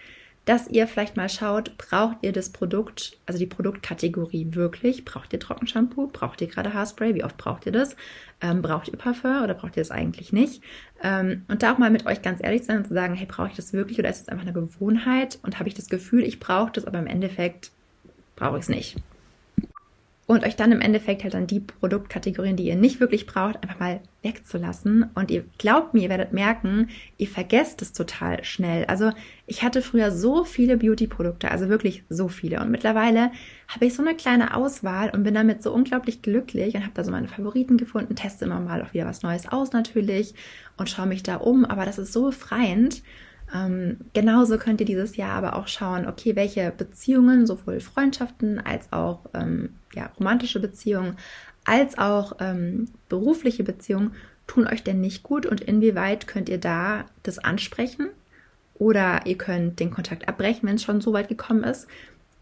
dass 0.44 0.68
ihr 0.68 0.86
vielleicht 0.86 1.16
mal 1.16 1.28
schaut, 1.28 1.78
braucht 1.78 2.18
ihr 2.22 2.32
das 2.32 2.50
Produkt, 2.50 3.16
also 3.26 3.38
die 3.38 3.46
Produktkategorie 3.46 4.48
wirklich? 4.50 5.04
Braucht 5.04 5.32
ihr 5.32 5.40
Trockenshampoo? 5.40 6.08
Braucht 6.08 6.40
ihr 6.42 6.48
gerade 6.48 6.74
Haarspray? 6.74 7.14
Wie 7.14 7.24
oft 7.24 7.36
braucht 7.38 7.66
ihr 7.66 7.72
das? 7.72 7.96
Ähm, 8.40 8.60
braucht 8.60 8.88
ihr 8.88 8.98
Parfum 8.98 9.42
oder 9.42 9.54
braucht 9.54 9.76
ihr 9.76 9.82
das 9.82 9.90
eigentlich 9.90 10.32
nicht? 10.32 10.62
Ähm, 11.02 11.44
und 11.48 11.62
da 11.62 11.72
auch 11.72 11.78
mal 11.78 11.90
mit 11.90 12.04
euch 12.06 12.20
ganz 12.20 12.40
ehrlich 12.42 12.64
sein 12.64 12.78
und 12.78 12.86
zu 12.86 12.94
sagen, 12.94 13.14
hey, 13.14 13.26
brauche 13.26 13.48
ich 13.48 13.56
das 13.56 13.72
wirklich 13.72 13.98
oder 13.98 14.10
ist 14.10 14.22
es 14.22 14.28
einfach 14.28 14.44
eine 14.44 14.52
Gewohnheit? 14.52 15.38
Und 15.42 15.58
habe 15.58 15.68
ich 15.68 15.74
das 15.74 15.88
Gefühl, 15.88 16.24
ich 16.24 16.40
brauche 16.40 16.72
das, 16.72 16.86
aber 16.86 16.98
im 16.98 17.06
Endeffekt 17.06 17.70
brauche 18.36 18.58
ich 18.58 18.62
es 18.62 18.68
nicht 18.68 18.96
und 20.26 20.44
euch 20.44 20.56
dann 20.56 20.72
im 20.72 20.80
Endeffekt 20.80 21.22
halt 21.22 21.34
dann 21.34 21.46
die 21.46 21.60
Produktkategorien, 21.60 22.56
die 22.56 22.64
ihr 22.64 22.76
nicht 22.76 22.98
wirklich 22.98 23.26
braucht, 23.26 23.62
einfach 23.62 23.78
mal 23.78 24.00
wegzulassen. 24.22 25.10
Und 25.14 25.30
ihr 25.30 25.44
glaubt 25.58 25.92
mir, 25.92 26.04
ihr 26.04 26.08
werdet 26.08 26.32
merken, 26.32 26.88
ihr 27.18 27.28
vergesst 27.28 27.82
es 27.82 27.92
total 27.92 28.42
schnell. 28.42 28.86
Also 28.86 29.12
ich 29.46 29.62
hatte 29.62 29.82
früher 29.82 30.10
so 30.10 30.44
viele 30.44 30.78
Beauty-Produkte, 30.78 31.50
also 31.50 31.68
wirklich 31.68 32.04
so 32.08 32.28
viele. 32.28 32.60
Und 32.60 32.70
mittlerweile 32.70 33.32
habe 33.68 33.84
ich 33.84 33.94
so 33.94 34.02
eine 34.02 34.14
kleine 34.14 34.56
Auswahl 34.56 35.10
und 35.10 35.24
bin 35.24 35.34
damit 35.34 35.62
so 35.62 35.72
unglaublich 35.74 36.22
glücklich 36.22 36.74
und 36.74 36.82
habe 36.82 36.94
da 36.94 37.04
so 37.04 37.10
meine 37.10 37.28
Favoriten 37.28 37.76
gefunden, 37.76 38.16
teste 38.16 38.46
immer 38.46 38.60
mal 38.60 38.82
auch 38.82 38.94
wieder 38.94 39.04
was 39.04 39.22
Neues 39.22 39.46
aus 39.46 39.72
natürlich 39.72 40.34
und 40.78 40.88
schaue 40.88 41.06
mich 41.06 41.22
da 41.22 41.36
um. 41.36 41.66
Aber 41.66 41.84
das 41.84 41.98
ist 41.98 42.14
so 42.14 42.26
befreiend. 42.26 43.02
Ähm, 43.52 43.98
genauso 44.12 44.58
könnt 44.58 44.80
ihr 44.80 44.86
dieses 44.86 45.16
Jahr 45.16 45.32
aber 45.32 45.56
auch 45.56 45.68
schauen, 45.68 46.06
okay, 46.06 46.36
welche 46.36 46.70
Beziehungen, 46.70 47.46
sowohl 47.46 47.80
Freundschaften 47.80 48.58
als 48.58 48.92
auch 48.92 49.26
ähm, 49.34 49.70
ja, 49.94 50.10
romantische 50.18 50.60
Beziehungen, 50.60 51.16
als 51.64 51.98
auch 51.98 52.36
ähm, 52.40 52.88
berufliche 53.08 53.64
Beziehungen 53.64 54.14
tun 54.46 54.66
euch 54.66 54.82
denn 54.82 55.00
nicht 55.00 55.22
gut 55.22 55.46
und 55.46 55.60
inwieweit 55.60 56.26
könnt 56.26 56.48
ihr 56.48 56.58
da 56.58 57.06
das 57.22 57.38
ansprechen? 57.38 58.08
Oder 58.74 59.24
ihr 59.26 59.38
könnt 59.38 59.78
den 59.78 59.90
Kontakt 59.90 60.28
abbrechen, 60.28 60.68
wenn 60.68 60.76
es 60.76 60.82
schon 60.82 61.00
so 61.00 61.12
weit 61.12 61.28
gekommen 61.28 61.62
ist 61.62 61.86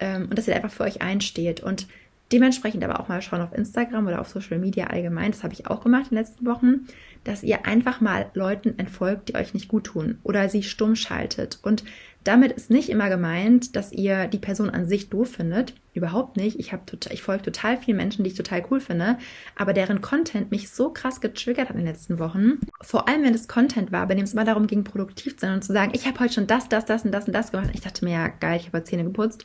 ähm, 0.01 0.29
und 0.29 0.39
dass 0.39 0.49
ihr 0.49 0.57
einfach 0.57 0.73
für 0.73 0.85
euch 0.85 1.03
einsteht. 1.03 1.63
Und 1.63 1.87
dementsprechend 2.33 2.83
aber 2.85 3.01
auch 3.01 3.09
mal 3.09 3.23
schauen 3.23 3.41
auf 3.41 3.53
Instagram 3.53 4.07
oder 4.07 4.21
auf 4.21 4.29
Social 4.29 4.59
Media 4.59 4.87
allgemein, 4.87 5.33
das 5.33 5.45
habe 5.45 5.55
ich 5.55 5.67
auch 5.67 5.83
gemacht 5.83 6.11
in 6.11 6.17
den 6.17 6.25
letzten 6.25 6.47
Wochen, 6.47 6.87
dass 7.25 7.43
ihr 7.43 7.67
einfach 7.67 8.01
mal 8.01 8.31
Leuten 8.35 8.79
entfolgt, 8.79 9.29
die 9.29 9.35
euch 9.35 9.55
nicht 9.55 9.69
gut 9.69 9.85
tun 9.85 10.19
oder 10.23 10.49
sie 10.49 10.63
stumm 10.63 10.97
schaltet. 10.97 11.59
Und 11.63 11.85
damit 12.25 12.53
ist 12.53 12.71
nicht 12.71 12.89
immer 12.89 13.09
gemeint, 13.09 13.75
dass 13.75 13.91
ihr 13.91 14.29
die 14.29 14.39
Person 14.39 14.71
an 14.71 14.87
sich 14.87 15.11
doof 15.11 15.33
findet. 15.33 15.75
Überhaupt 15.93 16.37
nicht. 16.37 16.59
Ich, 16.61 16.69
total, 16.87 17.13
ich 17.13 17.23
folge 17.23 17.43
total 17.43 17.77
vielen 17.77 17.97
Menschen, 17.97 18.23
die 18.23 18.31
ich 18.31 18.37
total 18.37 18.65
cool 18.71 18.81
finde, 18.81 19.19
aber 19.57 19.73
deren 19.73 20.01
Content 20.01 20.51
mich 20.51 20.71
so 20.71 20.91
krass 20.91 21.21
getriggert 21.21 21.69
hat 21.69 21.77
in 21.77 21.85
den 21.85 21.93
letzten 21.93 22.19
Wochen. 22.21 22.61
Vor 22.81 23.09
allem, 23.09 23.25
wenn 23.25 23.35
es 23.35 23.49
Content 23.49 23.91
war, 23.91 24.07
bei 24.07 24.15
dem 24.15 24.25
es 24.25 24.35
immer 24.35 24.45
darum 24.45 24.69
ging, 24.69 24.85
produktiv 24.85 25.37
zu 25.37 25.47
sein 25.47 25.55
und 25.55 25.63
zu 25.63 25.73
sagen, 25.73 25.93
ich 25.95 26.07
habe 26.07 26.21
heute 26.21 26.35
schon 26.35 26.47
das, 26.47 26.69
das, 26.69 26.85
das 26.85 27.05
und 27.05 27.13
das 27.13 27.27
und 27.27 27.33
das 27.33 27.51
gemacht. 27.51 27.71
Ich 27.75 27.81
dachte 27.81 28.05
mir, 28.05 28.13
ja, 28.13 28.29
geil, 28.29 28.61
ich 28.61 28.69
habe 28.69 28.85
Zähne 28.85 29.05
geputzt. 29.05 29.45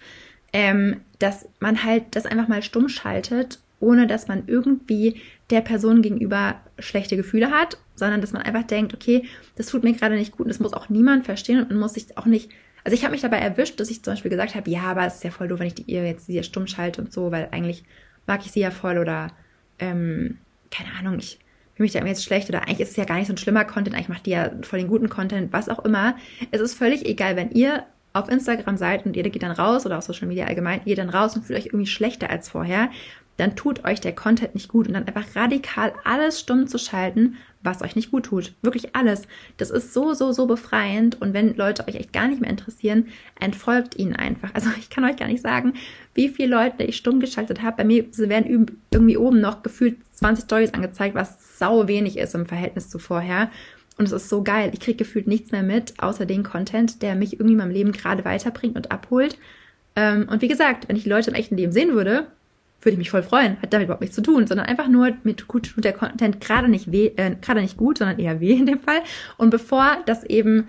Ähm, 0.54 1.02
dass 1.20 1.48
man 1.60 1.84
halt 1.84 2.16
das 2.16 2.26
einfach 2.26 2.48
mal 2.48 2.62
stumm 2.62 2.90
schaltet, 2.90 3.60
ohne 3.80 4.08
dass 4.08 4.28
man 4.28 4.44
irgendwie 4.48 5.22
der 5.50 5.62
Person 5.62 6.02
gegenüber 6.02 6.56
schlechte 6.80 7.16
Gefühle 7.16 7.52
hat, 7.52 7.78
sondern 7.96 8.22
dass 8.22 8.34
man 8.34 8.42
einfach 8.42 8.64
denkt, 8.64 8.94
okay, 8.94 9.24
das 9.56 9.68
tut 9.68 9.84
mir 9.84 9.94
gerade 9.94 10.16
nicht 10.16 10.32
gut 10.32 10.46
und 10.46 10.50
das 10.50 10.60
muss 10.60 10.74
auch 10.74 10.90
niemand 10.90 11.26
verstehen 11.26 11.60
und 11.60 11.70
man 11.70 11.80
muss 11.80 11.94
sich 11.94 12.18
auch 12.18 12.26
nicht. 12.26 12.50
Also 12.84 12.96
ich 12.96 13.04
habe 13.04 13.12
mich 13.12 13.22
dabei 13.22 13.40
erwischt, 13.40 13.80
dass 13.80 13.90
ich 13.90 14.04
zum 14.04 14.14
Beispiel 14.14 14.32
gesagt 14.32 14.56
habe, 14.56 14.70
ja, 14.70 14.84
aber 14.84 15.06
es 15.06 15.16
ist 15.16 15.24
ja 15.24 15.32
voll 15.32 15.48
doof, 15.48 15.60
wenn 15.60 15.68
ich 15.68 15.76
die 15.76 15.92
ihr 15.92 16.06
jetzt 16.06 16.26
sie 16.26 16.42
stumm 16.44 16.68
schalte 16.68 17.02
und 17.02 17.12
so, 17.12 17.32
weil 17.32 17.50
eigentlich 17.52 17.84
mag 18.26 18.46
ich 18.46 18.52
sie 18.52 18.62
ja 18.62 18.72
voll 18.72 18.98
oder 18.98 19.32
ähm, 19.80 20.38
keine 20.72 20.94
Ahnung, 20.98 21.20
ich 21.20 21.40
fühle 21.76 21.86
mich 21.86 21.94
da 21.94 22.06
jetzt 22.06 22.24
schlecht 22.24 22.50
oder 22.50 22.64
eigentlich 22.64 22.82
ist 22.82 22.92
es 22.92 22.96
ja 22.96 23.06
gar 23.06 23.18
nicht 23.18 23.28
so 23.28 23.34
ein 23.34 23.38
schlimmer 23.38 23.66
Content, 23.66 23.96
eigentlich 23.96 24.10
macht 24.10 24.26
die 24.26 24.32
ja 24.32 24.52
voll 24.62 24.80
den 24.80 24.88
guten 24.88 25.10
Content, 25.10 25.54
was 25.54 25.70
auch 25.70 25.84
immer. 25.86 26.16
Es 26.52 26.62
ist 26.62 26.76
völlig 26.76 27.06
egal, 27.06 27.36
wenn 27.36 27.52
ihr 27.52 27.86
auf 28.20 28.30
Instagram 28.30 28.78
seid 28.78 29.06
und 29.06 29.16
ihr 29.16 29.24
geht 29.24 29.44
dann 29.44 29.52
raus 29.52 29.86
oder 29.86 29.98
auf 29.98 30.04
Social 30.04 30.28
Media 30.28 30.46
allgemein, 30.46 30.82
ihr 30.86 30.96
dann 30.96 31.10
raus 31.10 31.36
und 31.36 31.46
fühlt 31.46 31.60
euch 31.60 31.68
irgendwie 31.68 31.88
schlechter 31.88 32.30
als 32.30 32.50
vorher, 32.50 32.90
dann 33.38 33.56
tut 33.56 33.86
euch 33.86 34.02
der 34.02 34.16
Content 34.16 34.56
nicht 34.56 34.68
gut 34.68 34.88
und 34.88 34.94
dann 34.94 35.08
einfach 35.08 35.36
radikal 35.36 35.94
alles 36.04 36.40
stumm 36.40 36.68
zu 36.68 36.80
schalten, 36.80 37.38
was 37.62 37.82
euch 37.82 37.96
nicht 37.96 38.12
gut 38.12 38.26
tut. 38.26 38.54
Wirklich 38.62 38.96
alles. 38.96 39.24
Das 39.58 39.70
ist 39.70 39.94
so, 39.94 40.14
so, 40.14 40.32
so 40.32 40.48
befreiend 40.48 41.22
und 41.22 41.34
wenn 41.34 41.56
Leute 41.56 41.88
euch 41.88 41.96
echt 41.96 42.14
gar 42.14 42.28
nicht 42.28 42.42
mehr 42.42 42.50
interessieren, 42.50 43.08
entfolgt 43.40 43.96
ihnen 43.98 44.16
einfach. 44.16 44.50
Also 44.54 44.70
ich 44.80 44.90
kann 44.90 45.04
euch 45.04 45.18
gar 45.18 45.28
nicht 45.28 45.42
sagen, 45.42 45.74
wie 46.14 46.30
viele 46.30 46.56
Leute 46.56 46.84
ich 46.84 46.98
stumm 46.98 47.20
geschaltet 47.20 47.62
habe. 47.62 47.78
Bei 47.78 47.84
mir 47.84 48.06
werden 48.18 48.70
irgendwie 48.92 49.18
oben 49.18 49.40
noch 49.40 49.62
gefühlt 49.62 49.98
20 50.14 50.46
Stories 50.46 50.74
angezeigt, 50.74 51.14
was 51.14 51.60
sau 51.60 51.88
wenig 51.88 52.18
ist 52.18 52.34
im 52.34 52.48
Verhältnis 52.48 52.90
zu 52.90 52.98
vorher. 52.98 53.52
Und 53.98 54.06
es 54.06 54.12
ist 54.12 54.30
so 54.30 54.44
geil. 54.44 54.70
Ich 54.74 54.80
kriege 54.80 54.98
gefühlt 54.98 55.28
nichts 55.28 55.52
mehr 55.52 55.64
mit, 55.64 55.94
außer 55.98 56.26
den 56.26 56.44
Content, 56.44 57.02
der 57.02 57.16
mich 57.16 57.34
irgendwie 57.34 57.54
in 57.54 57.58
meinem 57.58 57.72
Leben 57.72 57.92
gerade 57.92 58.24
weiterbringt 58.26 58.76
und 58.76 58.92
abholt. 58.92 59.38
Ähm, 59.96 60.28
und 60.30 60.42
wie 60.42 60.48
gesagt, 60.48 60.88
wenn 60.88 60.96
ich 60.96 61.04
die 61.04 61.10
Leute 61.10 61.32
im 61.32 61.36
echten 61.36 61.58
Leben 61.58 61.72
sehen 61.72 61.94
würde, 61.94 62.28
würde 62.82 62.94
ich 62.94 62.98
mich 63.00 63.10
voll 63.10 63.24
freuen. 63.24 63.60
Hat 63.62 63.74
damit 63.74 63.86
überhaupt 63.86 64.02
nichts 64.02 64.16
zu 64.16 64.22
tun, 64.22 64.46
sondern 64.46 64.68
einfach 64.68 64.88
nur 64.88 65.14
mit 65.24 65.48
gut 65.48 65.72
tut 65.74 65.84
der 65.84 65.94
Content 65.94 66.40
gerade 66.40 66.70
nicht 66.70 66.92
weh, 66.92 67.12
äh, 67.16 67.36
gerade 67.42 67.62
nicht 67.62 67.78
gut, 67.78 67.98
sondern 67.98 68.20
eher 68.20 68.40
weh 68.40 68.54
in 68.54 68.68
dem 68.68 68.80
Fall. 68.80 69.02
Und 69.38 69.50
bevor 69.50 69.98
das 70.06 70.24
eben 70.24 70.68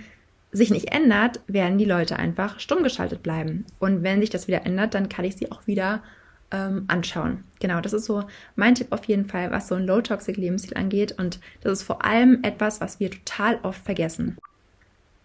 sich 0.51 0.71
nicht 0.71 0.93
ändert, 0.93 1.41
werden 1.47 1.77
die 1.77 1.85
Leute 1.85 2.19
einfach 2.19 2.59
stumm 2.59 2.83
geschaltet 2.83 3.23
bleiben. 3.23 3.67
Und 3.79 4.03
wenn 4.03 4.21
sich 4.21 4.31
das 4.31 4.49
wieder 4.49 4.65
ändert, 4.65 4.95
dann 4.95 5.11
kann 5.11 5.27
ich 5.27 5.37
sie 5.37 5.53
auch 5.53 5.67
wieder 5.67 6.03
ähm, 6.51 6.85
anschauen. 6.89 7.45
Genau, 7.61 7.81
das 7.81 7.93
ist 7.93 8.07
so 8.07 8.25
mein 8.57 8.75
Tipp 8.75 8.89
auf 8.91 9.05
jeden 9.05 9.27
Fall, 9.27 9.51
was 9.51 9.69
so 9.69 9.75
ein 9.75 9.87
Low-Toxic-Lebensstil 9.87 10.77
angeht. 10.77 11.13
Und 11.19 11.41
das 11.63 11.81
ist 11.81 11.83
vor 11.83 12.05
allem 12.05 12.41
etwas, 12.43 12.81
was 12.81 13.01
wir 13.01 13.11
total 13.11 13.59
oft 13.63 13.85
vergessen. 13.85 14.37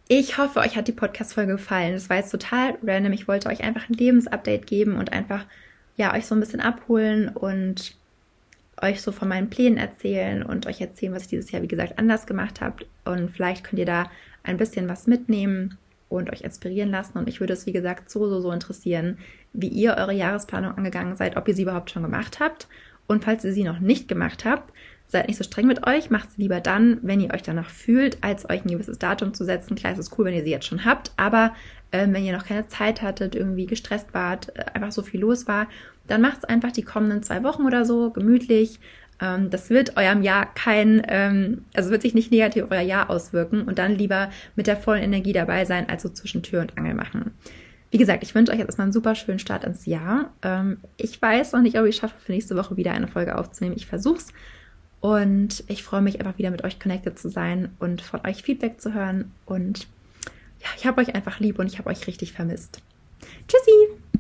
Ich 0.08 0.38
hoffe, 0.38 0.60
euch 0.60 0.76
hat 0.76 0.88
die 0.88 0.94
Podcast-Folge 0.94 1.54
gefallen. 1.54 1.94
Das 1.94 2.10
war 2.10 2.18
jetzt 2.18 2.32
total 2.32 2.78
random. 2.84 3.14
Ich 3.14 3.28
wollte 3.28 3.50
euch 3.50 3.64
einfach 3.64 3.90
ein 3.90 3.94
Lebensupdate 3.94 4.68
geben 4.68 4.96
und 4.96 5.14
einfach, 5.14 5.46
ja, 5.96 6.14
euch 6.14 6.26
so 6.26 6.36
ein 6.36 6.42
bisschen 6.42 6.60
abholen 6.60 7.30
und 7.30 7.96
euch 8.82 9.02
so 9.02 9.12
von 9.12 9.30
meinen 9.30 9.50
Plänen 9.50 9.78
erzählen 9.78 10.44
und 10.44 10.66
euch 10.66 10.82
erzählen, 10.82 11.14
was 11.14 11.24
ich 11.24 11.30
dieses 11.30 11.52
Jahr, 11.52 11.62
wie 11.62 11.68
gesagt, 11.68 12.00
anders 12.00 12.26
gemacht 12.26 12.60
habe. 12.60 12.86
Und 13.06 13.32
vielleicht 13.32 13.64
könnt 13.64 13.80
ihr 13.80 13.86
da 13.86 14.12
ein 14.44 14.58
bisschen 14.58 14.90
was 14.90 15.08
mitnehmen 15.08 15.78
und 16.18 16.32
euch 16.32 16.42
inspirieren 16.42 16.92
lassen. 16.92 17.18
Und 17.18 17.28
ich 17.28 17.40
würde 17.40 17.54
es, 17.54 17.66
wie 17.66 17.72
gesagt, 17.72 18.10
so, 18.10 18.28
so, 18.30 18.42
so 18.42 18.52
interessieren, 18.52 19.18
wie 19.54 19.68
ihr 19.68 19.96
eure 19.98 20.14
Jahresplanung 20.14 20.78
angegangen 20.78 21.16
seid, 21.16 21.38
ob 21.38 21.48
ihr 21.48 21.56
sie 21.56 21.64
überhaupt 21.64 21.92
schon 21.92 22.04
gemacht 22.04 22.40
habt. 22.40 22.68
Und 23.08 23.24
falls 23.24 23.44
ihr 23.44 23.54
sie 23.54 23.64
noch 23.64 23.80
nicht 23.80 24.08
gemacht 24.08 24.46
habt, 24.46 24.72
seid 25.06 25.28
nicht 25.28 25.38
so 25.38 25.44
streng 25.44 25.68
mit 25.68 25.86
euch, 25.86 26.10
macht 26.10 26.32
sie 26.32 26.42
lieber 26.42 26.60
dann, 26.60 27.00
wenn 27.02 27.20
ihr 27.20 27.34
euch 27.34 27.44
danach 27.44 27.70
fühlt, 27.70 28.18
als 28.22 28.50
euch 28.50 28.66
ein 28.66 28.72
gewisses 28.72 29.00
Datum 29.00 29.34
zu 29.34 29.44
setzen. 29.44 29.76
Klar, 29.76 29.94
es 29.94 30.00
ist 30.00 30.18
cool, 30.18 30.26
wenn 30.26 30.34
ihr 30.34 30.44
sie 30.44 30.52
jetzt 30.52 30.66
schon 30.66 30.86
habt, 30.86 31.12
aber 31.18 31.54
äh, 31.92 32.08
wenn 32.10 32.24
ihr 32.24 32.34
noch 32.34 32.46
keine 32.46 32.68
Zeit 32.68 33.02
hattet, 33.02 33.36
irgendwie 33.36 33.66
gestresst 33.66 34.14
wart, 34.14 34.56
äh, 34.56 34.66
einfach 34.74 34.92
so 34.92 35.04
viel 35.04 35.20
los 35.20 35.48
war, 35.48 35.68
dann 36.08 36.22
macht 36.22 36.40
es 36.40 36.44
einfach 36.46 36.72
die 36.72 36.82
kommenden 36.82 37.24
zwei 37.24 37.44
Wochen 37.44 37.66
oder 37.66 37.86
so 37.86 38.12
gemütlich, 38.12 38.80
das 39.20 39.70
wird 39.70 39.96
eurem 39.96 40.22
Jahr 40.22 40.54
kein, 40.54 41.02
ähm, 41.08 41.66
also 41.74 41.92
wird 41.92 42.02
sich 42.02 42.14
nicht 42.14 42.32
negativ 42.32 42.64
auf 42.64 42.72
euer 42.72 42.82
Jahr 42.82 43.10
auswirken 43.10 43.64
und 43.64 43.80
dann 43.80 43.96
lieber 43.96 44.30
mit 44.56 44.68
der 44.68 44.78
vollen 44.78 45.04
Energie 45.04 45.34
dabei 45.34 45.66
sein, 45.66 45.90
als 45.90 46.04
so 46.04 46.10
zwischen 46.10 46.44
Tür 46.44 46.62
und 46.62 46.78
Angel 46.78 46.94
machen. 46.94 47.32
Wie 47.92 48.00
gesagt, 48.00 48.24
ich 48.24 48.34
wünsche 48.34 48.52
euch 48.52 48.58
jetzt 48.58 48.70
erstmal 48.70 48.86
einen 48.86 48.94
super 48.94 49.14
schönen 49.14 49.38
Start 49.38 49.64
ins 49.66 49.86
Jahr. 49.86 50.34
Ähm, 50.42 50.78
ich 50.98 51.22
weiß 51.22 51.52
noch 51.52 51.62
nicht, 51.62 51.78
ob 51.78 51.86
ich 51.86 51.96
es 51.96 52.02
schaffe, 52.02 52.16
für 52.20 52.32
nächste 52.32 52.56
Woche 52.56 52.76
wieder 52.76 52.92
eine 52.92 53.08
Folge 53.08 53.38
aufzunehmen. 53.38 53.76
Ich 53.78 53.86
versuch's. 53.86 54.34
Und 55.00 55.64
ich 55.68 55.84
freue 55.84 56.02
mich 56.02 56.20
einfach 56.20 56.38
wieder 56.38 56.50
mit 56.50 56.64
euch 56.64 56.80
connected 56.80 57.20
zu 57.20 57.30
sein 57.30 57.70
und 57.78 58.02
von 58.02 58.22
euch 58.26 58.42
Feedback 58.42 58.82
zu 58.82 58.94
hören. 58.94 59.32
Und 59.46 59.88
ja, 60.62 60.70
ich 60.78 60.88
habe 60.88 61.02
euch 61.02 61.14
einfach 61.14 61.40
lieb 61.40 61.60
und 61.60 61.68
ich 61.68 61.78
habe 61.78 61.90
euch 61.90 62.08
richtig 62.08 62.32
vermisst. 62.34 62.82
Tschüssi! 63.48 64.14